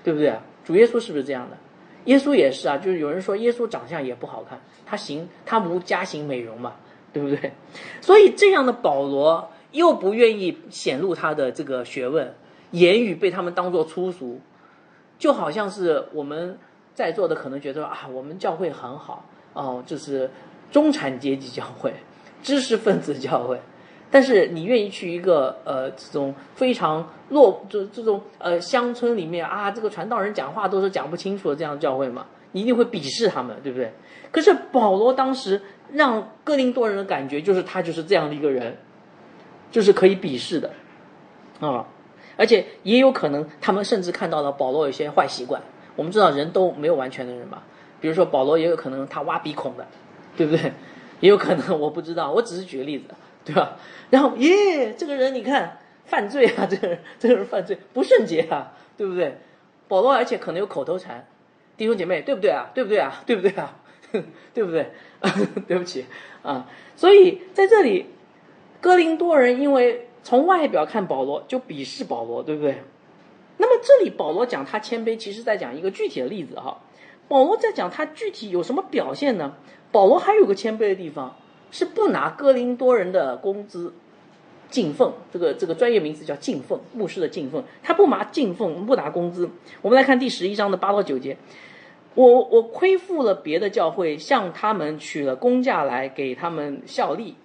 [0.06, 0.34] 对不对？
[0.64, 1.58] 主耶稣是不是这样的？
[2.06, 6.76] 耶稣也是啊，就是有人说耶稣长相也不好看，他行他无家行美容嘛，
[7.12, 7.52] 对不对？
[8.00, 12.34] 所以这样的保罗又不愿意显露他的这个学问。
[12.72, 14.40] 言语被他们当作粗俗，
[15.18, 16.58] 就好像是我们
[16.94, 20.30] 在座的可能觉得啊，我们教会很好哦，就是
[20.72, 21.94] 中产阶级教会、
[22.44, 23.60] 知识分子教会。
[24.10, 32.26] 但是你愿意去一个呃这种非常落就这种呃乡村里面啊，这个传道人讲话都是讲不清楚的这样的教会吗？
[32.54, 33.92] 你一定会鄙视他们，对不对？
[34.32, 35.62] 可是保罗当时
[35.92, 38.78] 让哥林多人的感觉就是他就是这样的一个人，
[39.72, 40.72] 就是可以鄙视的
[41.60, 41.86] 啊。
[42.38, 45.62] 而且也有可能，他们甚至看到了保罗有些坏习惯。
[45.96, 47.64] 我们知道人都没有完全的人吧？
[48.00, 49.88] 比如说保罗也有可能他挖鼻孔的，
[50.38, 50.72] 对不对？
[51.20, 53.06] 也有可能我不知道，我只是举个例子，
[53.44, 53.78] 对吧？
[54.12, 59.40] 然后耶，这个人你看犯罪啊， 这个人这个人犯罪不圣洁啊，对不对？
[59.88, 61.26] 保罗而且可能有口头禅，
[61.76, 62.70] 弟兄姐妹对不对啊？
[62.76, 63.24] 对不对啊？
[63.26, 63.76] 对不对啊？
[64.54, 64.92] 对不对？
[65.68, 66.06] 对不起
[66.44, 66.70] 啊！
[66.96, 68.06] 所以在这里，
[68.80, 70.04] 哥林多人因为。
[70.24, 72.84] 从外表看，保罗就鄙视保罗，对不对？
[73.58, 76.80] 那么这里保罗讲他谦卑，其实在讲一个具体的例子哈。
[77.28, 79.56] 保罗在讲他具体有什么表现呢？
[79.92, 81.36] 保罗还有个谦卑的地方，
[81.72, 83.94] 是不拿哥林多人的工资
[84.70, 89.50] 敬奉，这个这个专业名词叫敬奉，牧师的敬奉，他不拿敬奉，不拿工资。
[89.82, 91.38] 我们来看第十一章的八到九节，
[92.16, 97.36] 我我亏负了别的教会，向他们取了工价来给他们效力，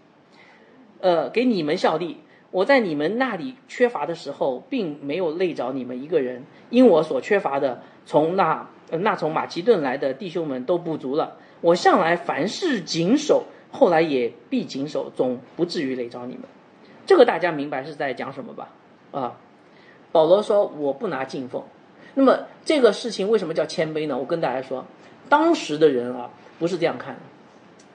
[1.00, 2.18] 呃，给你们效力。
[2.52, 11.38] 我在你们那里缺乏的时候，并没有累着你们一个人，因我所缺乏的，从那那从马其顿来的弟兄们都补足了。
[11.62, 16.42] 我向来凡事谨守，后来也必谨守，总不至于累着你们。
[17.06, 18.68] 这个大家明白是在讲什么吧？
[19.12, 19.38] 啊，
[20.12, 21.64] 保罗说我不拿敬奉。
[22.14, 24.18] 那么这个事情为什么叫谦卑呢？
[24.18, 24.84] 我跟大家说，
[25.30, 26.28] 当时的人啊
[26.58, 27.20] 不是这样看的。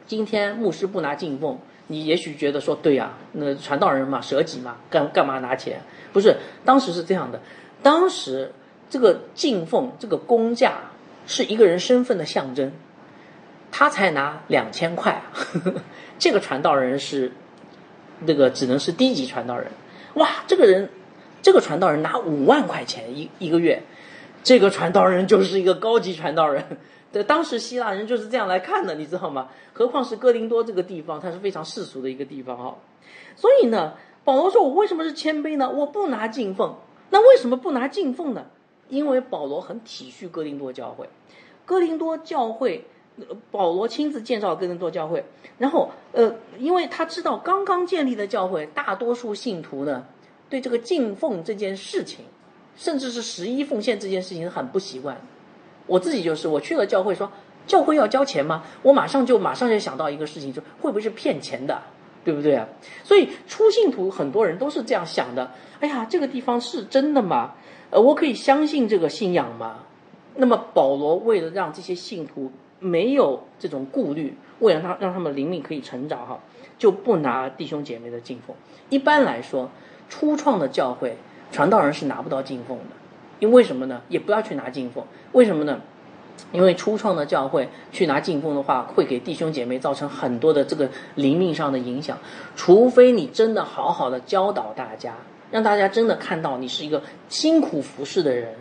[0.08, 1.60] 今天牧师不拿敬奉。
[1.88, 5.82] 你也许觉得说对呀，那传道人嘛，舍己嘛，干干嘛拿钱？
[6.12, 6.36] 不是，
[6.66, 7.40] 当时是这样的，
[7.82, 8.52] 当时
[8.90, 10.80] 这个进奉这个工价
[11.26, 12.72] 是一个人身份的象征，
[13.72, 15.22] 他才拿两千块，
[16.20, 17.32] 这个传道人是
[18.20, 19.68] 那个只能是低级传道人，
[20.16, 20.90] 哇，这个人
[21.42, 23.84] 这个传道人拿五万块钱一一个月，
[24.44, 26.66] 这个传道人就是一个高级传道人。
[27.18, 29.49] 对，当时希腊人就是这样来看的，你知道吗？
[29.74, 32.78] 何况是哥林多这个地方，它是非常世俗的一个地方哈。
[33.36, 35.68] 所以呢，保罗说：“我为什么是谦卑呢？
[35.68, 36.76] 我不拿敬奉。
[37.09, 38.45] 那为什么不拿敬奉呢？
[38.88, 41.09] 因为保罗很体恤哥林多教会。
[41.65, 42.86] 哥林多教会，
[43.49, 45.26] 保罗亲自建造哥林多教会。
[45.57, 50.05] 然后，呃，因为他知道刚刚建立的教会，大多数信徒呢，
[50.51, 52.26] 对这个敬奉这件事情，
[52.76, 55.20] 甚至是十一奉献这件事情很不习惯。”
[55.88, 57.32] 我自己就是，我去了教会，说
[57.66, 58.64] 教会要交钱吗？
[58.84, 61.82] 我马上就马上就想到一个事情，就会不会是骗钱的，
[62.24, 62.68] 对不对啊？
[63.04, 65.52] 所以初信徒很多人都是这样想的。
[65.80, 67.54] 哎呀，这个地方是真的吗？
[67.90, 69.80] 呃，我可以相信这个信仰吗？
[70.36, 76.40] 那么保罗为了让这些信徒没有这种顾虑，为了他让他们灵命可以成长哈，
[76.78, 78.56] 就不拿弟兄姐妹的敬奉。
[78.90, 79.70] 一般来说，
[80.10, 81.18] 初创的教会
[81.52, 82.84] 传道人是拿不到敬奉的。
[83.40, 84.02] 因为什么呢？
[84.10, 85.80] 也不要去拿敬奉，为什么呢？
[86.52, 92.18] 因为初创的教会去拿敬奉的话，会给弟兄姐妹造成很多的这个灵命上的影响。
[92.56, 95.16] 除非你真的好好的教导大家，
[95.52, 98.56] 让大家真的看到你是一个辛苦服侍的人，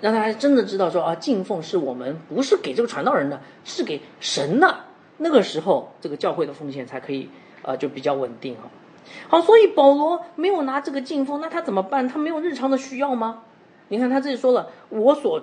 [0.00, 4.80] 让大家真的知道说啊，敬奉是我们不是给这个传道人的，是给神的。
[5.18, 7.28] 那个时候，这个教会的奉献才可以
[7.62, 8.68] 啊，就比较稳定啊。
[9.28, 12.08] 好，所以保罗没有拿这个敬奉，那他怎么办？
[12.08, 13.42] 他没有日常的需要吗？
[13.90, 15.42] 你看他自己说了，我所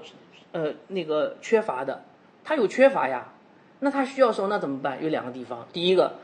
[0.53, 2.03] 呃那个缺乏的，
[2.43, 3.27] 他有缺乏呀。
[3.79, 4.97] 那他需要时候那怎么办？
[5.03, 6.15] 有两个地方，第一个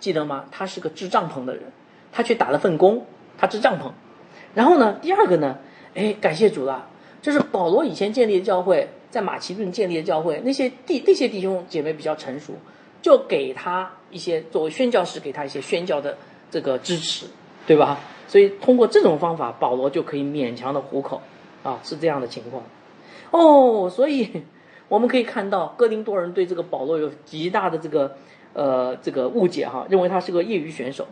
[0.00, 0.46] 记得吗？
[0.50, 1.64] 他是个支帐篷的人，
[2.12, 3.04] 他去打了份工，
[3.36, 3.90] 他支帐篷。
[4.54, 5.58] 然后呢，第二个呢，
[5.94, 6.88] 哎，感谢主了，
[7.20, 12.54] 就是保罗以前建立的教会，在马其顿建立的教会，那些弟那些弟兄姐妹比较成熟。
[13.02, 16.16] 就给他一些作为宣教士，给他一些宣教的
[16.52, 17.26] 这个支持，
[17.66, 17.98] 对吧？
[18.28, 21.20] 所以通过这种方法，保罗就可以勉强的糊口，
[21.62, 22.62] 啊，是这样的情况。
[23.30, 24.44] 哦，所以
[24.88, 28.16] 我们可以看到，哥林多人对这个保罗有极大的这个
[28.52, 31.06] 呃这个误解哈，认为他是个业余选手。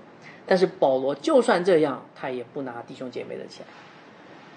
[0.47, 3.65] 但是保罗就算这样，他也不拿弟兄姐妹的钱，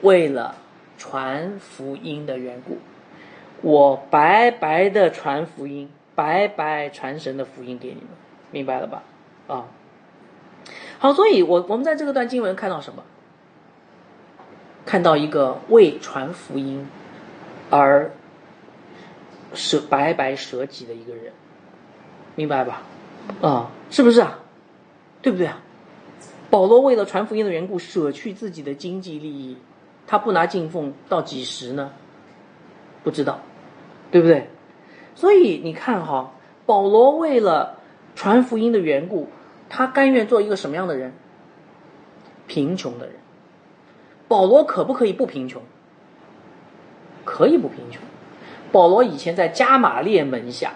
[0.02, 0.56] 为了
[0.98, 2.78] 传福音的缘故，
[3.62, 5.90] 我白白的传福音。
[6.16, 8.04] 白白传神的福音给你们，
[8.52, 9.02] 明白了吧？
[9.48, 9.66] 啊，
[11.00, 13.04] 好，所以我我们在这个段经文看到什么？
[14.86, 16.88] 看到一个为传福音
[17.70, 18.12] 而
[19.54, 21.34] 舍白白舍己的一个人，
[22.36, 22.82] 明白吧？
[23.42, 24.40] 啊，是不是啊？
[25.22, 25.62] 对不对啊？
[26.50, 29.58] 保罗为了传福音的缘故，舍去自己的经济利益，
[30.06, 31.92] 他不拿敬奉到几时呢？
[33.04, 33.40] 不知道，
[34.12, 34.50] 对不对？
[35.16, 36.34] 所以你看哈，
[36.66, 37.80] 保罗为了
[38.16, 39.30] 传福音的缘故，
[39.70, 41.14] 他甘愿做一个什么样的人？
[42.48, 43.16] 贫穷的人。
[44.34, 45.62] 保罗可不可以不贫穷？
[47.24, 48.02] 可以不贫穷。
[48.72, 50.74] 保罗以前在加马列门下，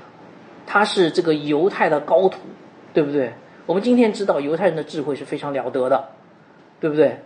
[0.67, 2.37] 他是这个犹太的高徒，
[2.93, 3.33] 对不对？
[3.65, 6.09] 我们今天知道犹太人的智慧是非常了得的，
[6.79, 7.19] 对不对？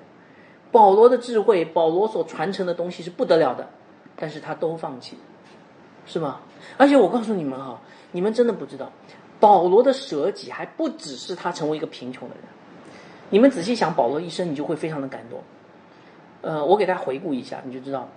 [0.71, 3.67] 保罗的智慧，保罗所传承的东西是不得了的，
[4.15, 5.17] 但是他都放弃。
[6.05, 6.39] 是吗？
[6.77, 7.81] 而且我告诉你们哈，
[8.13, 8.89] 你们真的不知道，
[9.41, 12.45] 保罗的舍己还不只是他成为一个贫穷的人。
[13.31, 15.41] 你们仔细想，保罗一生，你就会非常的感动。
[16.41, 18.09] 呃，我给大家回顾一下，你就知道，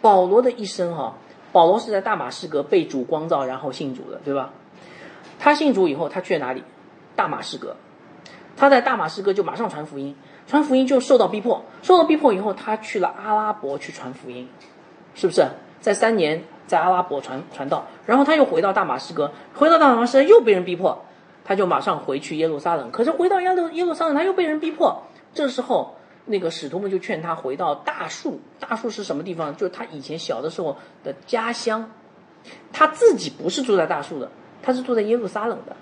[0.00, 1.14] 保罗的一生哈，
[1.52, 4.50] 保罗是在大马士革被主光照，然后信主的，对吧？
[5.38, 6.62] 他信主以后，他去了哪里？
[7.14, 7.76] 大马士革。
[8.56, 14.48] 他在大马士革就马上传福音，传福音就受到逼迫，受到逼迫以后，他去了阿拉伯去传福音，
[15.14, 15.46] 是不是？
[15.80, 16.42] 在三年。
[16.66, 21.04] 在阿拉伯传传道，然后他又回到大马士革，回到大马士革又被人逼迫，
[21.44, 22.90] 他就马上回去耶路撒冷。
[22.90, 25.04] 可是回到耶路耶路撒冷，他又被人逼迫。
[25.32, 25.94] 这时候，
[26.26, 28.38] 那个使徒们就劝他回到大树。
[28.60, 29.56] 大树是什么地方？
[29.56, 31.90] 就是他以前小的时候的家乡。
[32.72, 34.30] 他自己不是住在大树的，
[34.62, 35.74] 他是住在耶路撒冷的。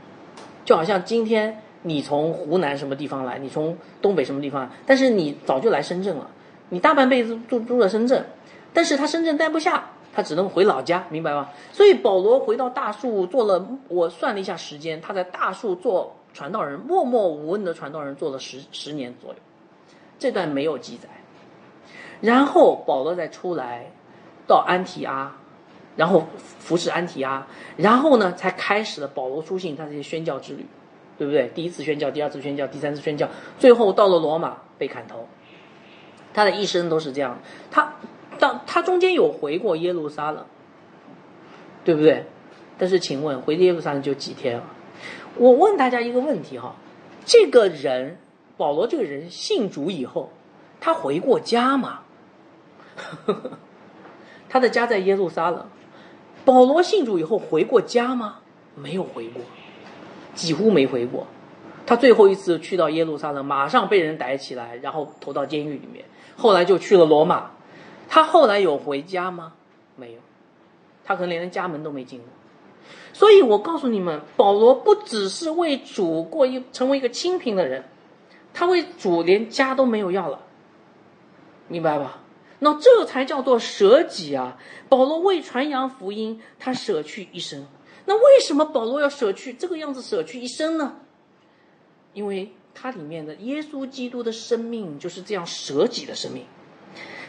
[0.64, 6.30] 就好像今天你从湖南什么地方来，你从东北什么地方，但是你早就来深圳了，
[6.70, 8.24] 你大半辈子住住在深圳，
[8.72, 9.90] 但是他深圳待不下。
[10.16, 11.48] 他只能回老家，明白吗？
[11.72, 19.36] 所以保罗回到大树做了，我算了一下时间，他在大树做传道人，默默无闻的传道人做了十十年左右，
[20.24, 21.06] 这段没有记载。
[22.22, 23.90] 然后保罗再出来，
[24.46, 25.36] 到安提阿，
[25.96, 27.46] 然后服侍安提阿，
[27.76, 30.64] 然后呢才开始了保罗书信他这些宣教之旅，
[31.18, 31.48] 对不对？
[31.54, 35.28] 第一次宣教，第二次宣教，第三次宣教，最后到了罗马被砍头。
[36.32, 37.38] 他的一生都是这样，
[37.70, 37.92] 他。
[38.36, 40.44] 到他中间有回过耶路撒冷，
[41.84, 42.26] 对不对？
[42.76, 44.64] 但是请问回耶路撒冷就几天啊？
[45.36, 46.74] 我问大家一个问题哈，
[47.24, 48.18] 这个人
[48.56, 50.30] 保罗这个人信主以后，
[50.80, 52.00] 他回过家吗？
[54.48, 55.66] 他的家在耶路撒冷，
[56.44, 58.38] 保罗信主以后回过家吗？
[58.76, 59.42] 没有回过，
[60.34, 61.26] 几乎没回过。
[61.86, 66.04] 他最后一次去到耶路撒冷，马上被人逮起来，然后投到监狱里面。
[66.36, 67.50] 后来就去了罗马。
[68.08, 69.54] 他后来有回家吗？
[69.96, 70.18] 没有，
[71.04, 72.28] 他可能连家门都没进过。
[73.12, 77.84] 所以我告诉你们，保罗不只是为主过一成为一个清贫的人，
[78.54, 80.40] 他为主连家都没有要了，
[81.68, 82.20] 明白吧？
[82.60, 84.56] 那这才叫做舍己啊！
[84.88, 87.66] 保罗为传扬福音，他舍去一生。
[88.06, 90.94] 那为什么保罗要舍去这个样子舍去一生呢？
[92.14, 96.44] 因为他里面的耶稣基督的生命就是这样舍己的生命。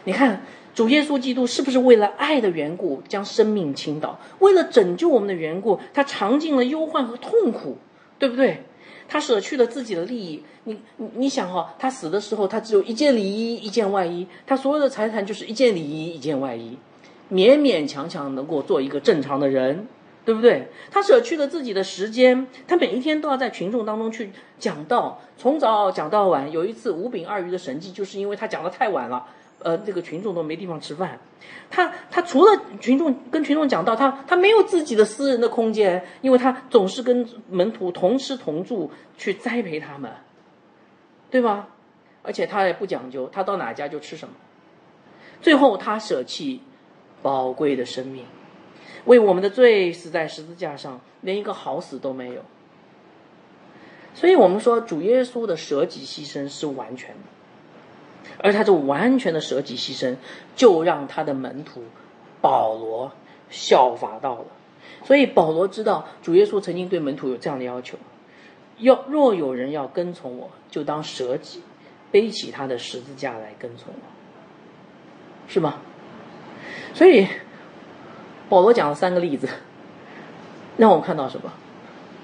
[0.04, 0.42] 你看。
[0.76, 4.20] 主耶稣基督是不是为了爱的缘故将生命倾倒？
[4.40, 7.78] 为了拯救我们的缘故，他尝尽了忧患和痛苦，
[8.18, 8.62] 对不对？
[9.08, 10.42] 他舍去了自己的利益。
[10.64, 16.76] 你你你想哈，他死的时候，他只有一件里衣，一件外衣，他所有的财产就是一件里衣，一件外衣，
[17.30, 19.86] 勉勉强强能够做一个正常的人，
[20.24, 20.68] 对不对？
[20.90, 26.50] 他舍去了自己的时间，他每一天都要在群众当中去讲道，从早讲到晚。
[26.50, 29.26] 有一次五饼二鱼的神迹，就是因为他讲的太晚了，
[29.62, 31.18] 呃，这个群众都没地方吃饭。
[31.70, 40.12] 他他除了群众跟群众讲道，他他没有自己的私人的空间，因为他总是跟门徒同吃同住，去栽培他们，
[41.30, 41.68] 对吧？
[42.22, 44.34] 而且他也不讲究，他到哪家就吃什么。
[45.40, 46.60] 最后他舍弃
[47.22, 48.24] 宝贵的生命。
[49.04, 52.42] 为我们的罪死在十字架上，连一个好死都没有。
[54.14, 57.22] 所以我们说，主耶稣的舍己牺牲是完全的，
[58.42, 60.16] 而他这完全的舍己牺牲，
[60.54, 61.82] 就让他的门徒
[62.40, 63.12] 保罗
[63.50, 64.46] 效法到了。
[65.04, 67.98] 所以保罗知道，主耶稣曾经对门徒有这样的要求：
[68.78, 71.62] 要若有人要跟从我，就当舍己，
[72.10, 74.00] 背起他的十字架来跟从我，
[75.48, 75.76] 是吗？
[76.94, 77.26] 所以。
[78.48, 79.48] 保罗讲了三个例子，
[80.76, 81.52] 让我们看到什么？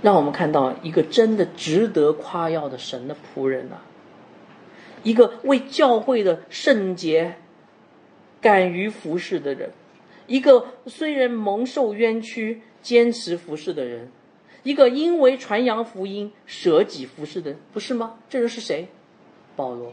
[0.02, 3.78] 让我们看到一个真的值得夸耀的神的仆人呐，
[5.02, 7.36] 一个为教会的圣洁
[8.40, 9.70] 敢于服侍的人，
[10.26, 14.10] 一个虽然蒙受冤屈坚持服侍的人，
[14.62, 18.18] 一个因为传扬福音舍己服侍的人，不是吗？
[18.28, 18.88] 这人是谁？
[19.54, 19.92] 保罗，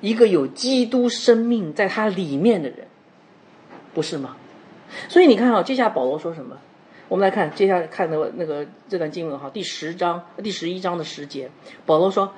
[0.00, 2.86] 一个有基督生命在他里面的人。
[3.94, 4.36] 不是吗？
[5.08, 6.58] 所以你看啊，接下来保罗说什么？
[7.08, 11.50] 我们来看接下来看的那个这段经文哈，第十章第十一章的十节，
[11.86, 12.34] 保罗说：“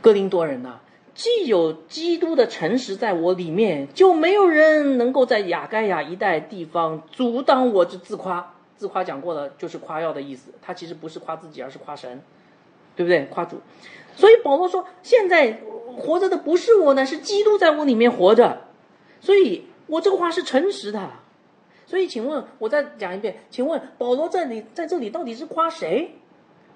[0.00, 0.80] 哥林多人呐，
[1.14, 8.54] 既有基督的诚实在我里面，就没有人能够在亚该亚一带地方阻挡我之自夸。
[8.76, 10.52] 自夸讲过了，就是夸耀的意思。
[10.60, 12.22] 他其实不是夸自己，而是夸神，
[12.94, 13.24] 对不对？
[13.26, 13.60] 夸主。
[14.14, 15.60] 所以保罗说，现在
[15.96, 18.62] 活着的不是我呢，是基督在我里面活着。
[19.20, 19.66] 所以。
[19.88, 21.12] 我这个话是诚实的，
[21.86, 26.16] 所以请问，我再讲一遍，请问保罗这里在这里到底是夸谁？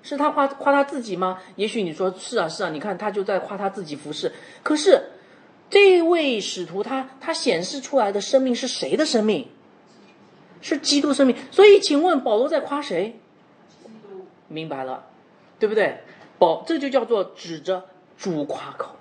[0.03, 1.39] 是他夸夸他自己吗？
[1.57, 4.33] 也许你说是啊是啊，你看他就在夸他自己服侍。
[4.63, 5.03] 可是
[5.69, 9.49] 这位使徒他他显示出来的生命是谁的生命？
[10.61, 11.37] 是基督生命。
[11.51, 13.19] 所以请问保罗在夸谁？
[14.49, 15.07] 明白了，
[15.59, 16.01] 对不对？
[16.39, 17.85] 保这就叫做指着
[18.19, 18.97] 主夸口。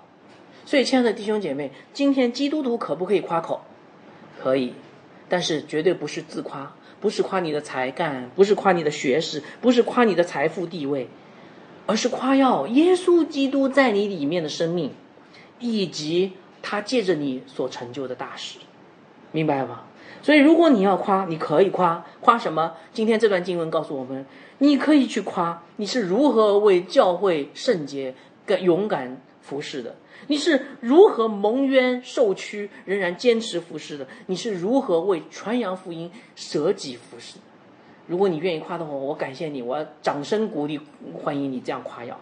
[0.66, 3.64] 所以亲爱的弟兄姐妹，今天基督徒可不可以夸口？
[4.40, 4.74] 可以，
[5.28, 11.08] 但是绝对不是自夸，不是夸你的才干，不是夸你的学识，不是夸你的财富地位，
[11.86, 14.92] 而是夸耀耶稣基督在你里面的生命，
[15.58, 16.32] 以及
[16.62, 18.58] 他借着你所成就的大事，
[19.32, 19.84] 明白吗？
[20.22, 22.74] 所以如果你要夸，你可以夸，夸什么？
[22.92, 24.26] 今天这段经文告诉我们，
[24.58, 29.96] 你可以去夸你是如何为教会圣洁、敢勇敢服侍的。
[30.26, 34.06] 你是如何蒙冤受屈，仍然坚持服侍的？
[34.26, 37.38] 你是如何为传扬福音舍己服侍？
[38.06, 40.80] 如果你愿意夸的话，我感谢你，我掌声鼓励，
[41.22, 42.18] 欢迎你这样夸耀。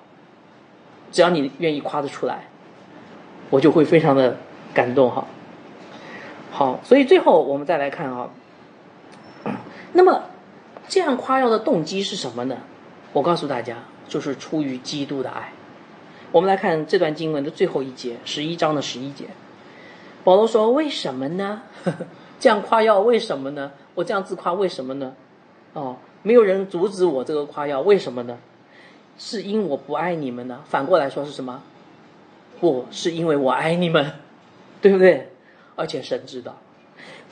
[1.11, 2.49] 只要你愿意夸得出来，
[3.51, 4.37] 我就会非常的
[4.75, 5.27] 感动哈。
[6.51, 8.31] 好，所以最后我们再来看啊，
[9.93, 10.25] 那么
[10.89, 12.59] 这样夸耀的动机是什么呢？
[13.15, 13.77] 我告诉大家，
[14.07, 15.53] 就是出于基督的爱。
[16.31, 19.27] 我们来看这段经文的最后一节，十一章的十一节。
[20.25, 21.63] 保罗说：“为什么呢？
[22.39, 23.73] 这样夸耀为什么呢？
[23.95, 25.15] 我这样自夸为什么呢？
[25.73, 28.39] 哦，没有人阻止我这个夸耀，为什么呢？
[29.17, 30.61] 是因我不爱你们呢？
[30.67, 31.63] 反过来说是什么？
[32.61, 34.13] 不是因为我爱你们，
[34.83, 35.33] 对不对？
[35.77, 36.59] 而且神知道，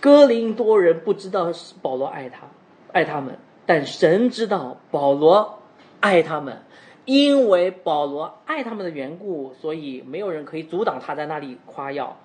[0.01, 2.47] 哥林多人不知道保罗爱他，
[2.93, 3.37] 爱他们，
[3.67, 5.59] 但神知道保罗
[6.01, 6.63] 爱他们。”
[7.07, 12.19] 因为保罗爱他们的缘故，所以没有人可以阻挡他在那里夸耀，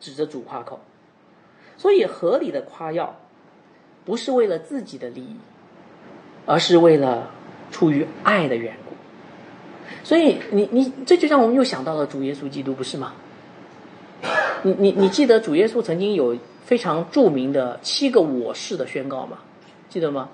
[0.00, 0.80] 指着主夸口。
[1.76, 3.14] 所以合理的夸耀，
[4.04, 5.36] 不是为了自己的利益，
[6.46, 7.30] 而是为了
[7.70, 8.96] 出于爱的缘故。
[10.02, 13.12] 所以你你这就让我们又想到了主耶稣基督，不是吗？
[14.64, 19.38] 你你你记得主耶稣曾经有非常著名的七个我是的宣告吗？
[19.88, 20.28] 记得吗？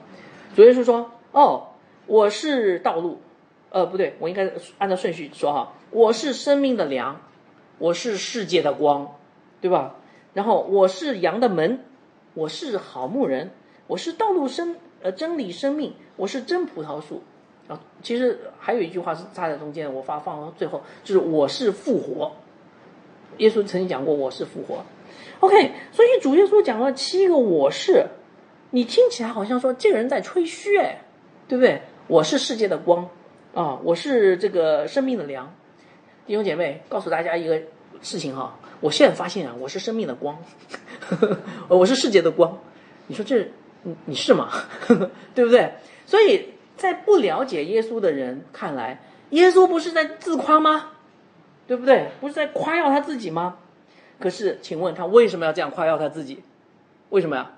[0.57, 1.66] 主耶稣说：“哦，
[2.07, 3.20] 我是道路。”
[3.75, 5.72] 呃，不对，我应该按照顺序说哈。
[5.91, 7.20] 我是生命的粮，
[7.79, 9.16] 我是世界的光，
[9.61, 9.97] 对吧？
[10.33, 11.81] 然后我是羊的门，
[12.35, 13.51] 我是好牧人，
[13.89, 17.25] 我是道路生呃真理生命，我是真葡萄树。
[17.66, 22.31] 啊，其实还有一句话是插在中间，我发放到最后，就是我是复活。
[23.39, 24.85] 耶稣曾经讲过我是复活。
[25.41, 28.07] OK，所以主耶稣讲了七个我是，
[28.70, 31.03] 你听起来好像说这个人在吹嘘，哎，
[31.49, 31.83] 对不对？
[32.07, 33.11] 我是世界的光。
[33.55, 35.55] 啊，我是这个生命的粮，
[36.26, 37.62] 弟兄姐妹，告诉大家一个
[38.02, 40.36] 事情哈，我现在发现啊，我是生命的光，
[41.68, 42.59] 我是世界的光。
[43.07, 43.48] 你说这
[43.84, 44.50] 你你是吗？
[45.36, 45.74] 对不对？
[46.05, 49.00] 所以在不了解耶稣的人看来，
[49.30, 50.90] 耶稣不是在自夸吗？
[51.68, 52.09] 对不对？
[52.20, 53.59] 不是在夸耀他自己吗？
[54.18, 56.42] 可是，请问他为什么要这样夸耀他自己？
[57.11, 57.52] 为什么呀？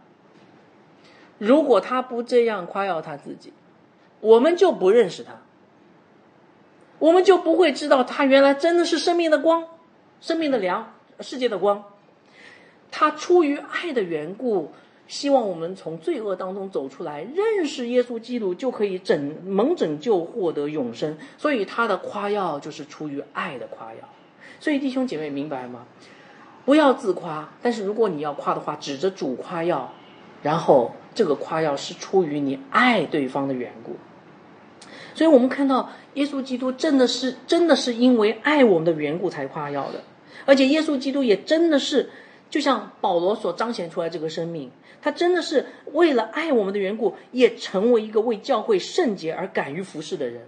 [1.39, 3.55] 如果他不这样夸耀他自己，
[4.21, 5.33] 我们就不认识他，
[6.99, 9.65] 我们就不会知道他原来真的是生命的光、
[10.21, 11.85] 生命的粮、世界的光。
[12.91, 14.73] 他出于爱的缘故，
[15.07, 21.19] 希望我们从罪恶当中走出来，认识耶稣基督，就可以拯蒙拯救，获得永生。
[21.37, 24.09] 所以他的夸耀就是出于爱的夸耀。
[24.59, 25.87] 所以弟兄姐妹明白吗？
[26.65, 29.93] 不要自夸，但是如果你要夸的话，指着主夸耀，
[30.43, 33.97] 然后这个夸耀是出于你爱对方的缘故。
[35.17, 40.03] 所以我们看到耶稣基督真的是真的是因为爱我们的缘故才夸耀的，
[40.45, 42.11] 而且耶稣基督也真的是
[42.51, 45.65] 就像保罗所彰显出来这个生命，他真的是
[45.95, 50.43] 为了爱我们的缘故，也成为一个为教会圣洁而敢于服侍的人。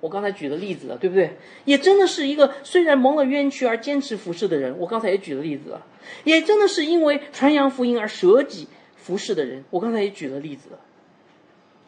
[0.00, 1.36] 我刚才举的例子了，对不对？
[1.66, 4.74] 也真的是一个虽然蒙了冤屈而坚持服侍的人。
[4.78, 5.84] 我刚才也举了例子了，
[6.24, 9.62] 也真的是因为传扬福音而舍己服侍的人。
[9.68, 10.78] 我刚才也举了例子了。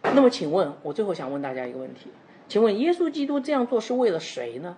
[0.02, 2.10] 那么，请问，我最后想问大家一个问题：
[2.48, 4.76] 请问，耶稣基督这样做是为了谁呢？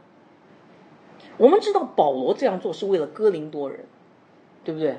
[1.36, 3.86] 我们知道保罗这样做是为了哥林多人，
[4.62, 4.98] 对不对？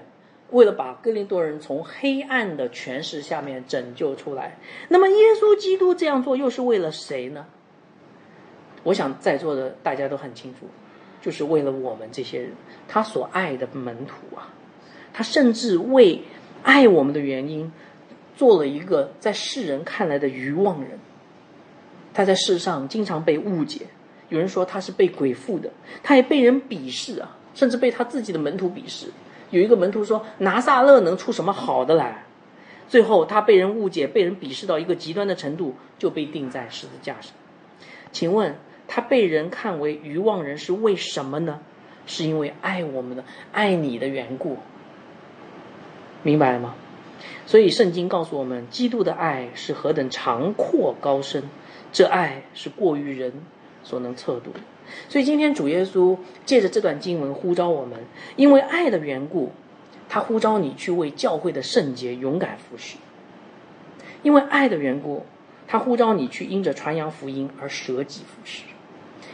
[0.51, 4.57] 为了把哥林多人从黑暗的权势下面拯救出来。
[4.89, 7.45] 那么，耶稣基督这样做又是为了谁呢？
[8.83, 10.67] 我想在座的大家都很清楚，
[11.21, 12.51] 就是为了我们这些人，
[12.87, 14.53] 他所爱的门徒啊，
[15.13, 16.21] 他甚至为
[16.61, 17.71] 爱我们的原因，
[18.35, 20.99] 做了一个在世人看来的愚妄人。
[22.13, 23.87] 他在世上经常被误解，
[24.29, 25.69] 有人说他是被鬼附的，
[26.03, 29.07] 他也被人鄙视啊，甚至被他自己的门徒鄙视。
[29.49, 32.23] 有一个门徒说：“拿撒勒能出什么好的来？”
[32.87, 37.33] 最后他被人误解，被人鄙视到一个极端的程度，就被钉在十字架上。
[38.11, 38.55] 请问？
[38.87, 41.59] 他被人看为愚妄人是为什么呢？
[42.05, 44.59] 是因为爱我们的、爱你的缘故，
[46.21, 46.75] 明白了吗？
[47.45, 51.43] 所以圣经告诉我们，基督的爱是何等长阔高深，
[51.91, 53.33] 这爱是过于人
[53.83, 54.59] 所能测度的。
[55.09, 57.99] 所以今天主耶稣借着这段经文呼召我们，
[58.35, 59.51] 因为爱的缘故，
[60.07, 62.97] 他呼召你去为教会的圣洁勇敢服侍；
[64.21, 65.25] 因为爱的缘故，
[65.67, 68.63] 他呼召你去因着传扬福音而舍己服侍。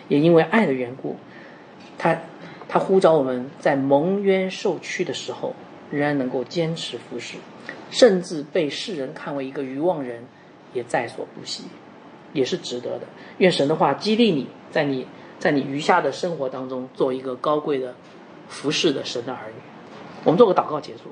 [0.08, 1.16] 也因为爱的缘故，
[1.98, 2.18] 他
[2.68, 5.54] 他呼召我们在蒙冤受屈的时候，
[5.90, 7.38] 仍然能够坚持服侍，
[7.92, 10.24] 甚至被世人看为一个愚妄人，
[10.74, 11.66] 也在所不惜，
[12.34, 13.02] 也是值得的。
[13.38, 15.06] 愿神的话激励你，在你
[15.38, 17.94] 在你余下的生活当中，做一个高贵的
[18.48, 19.62] 服侍的神的儿女。
[20.24, 21.12] 我们做个祷告结束。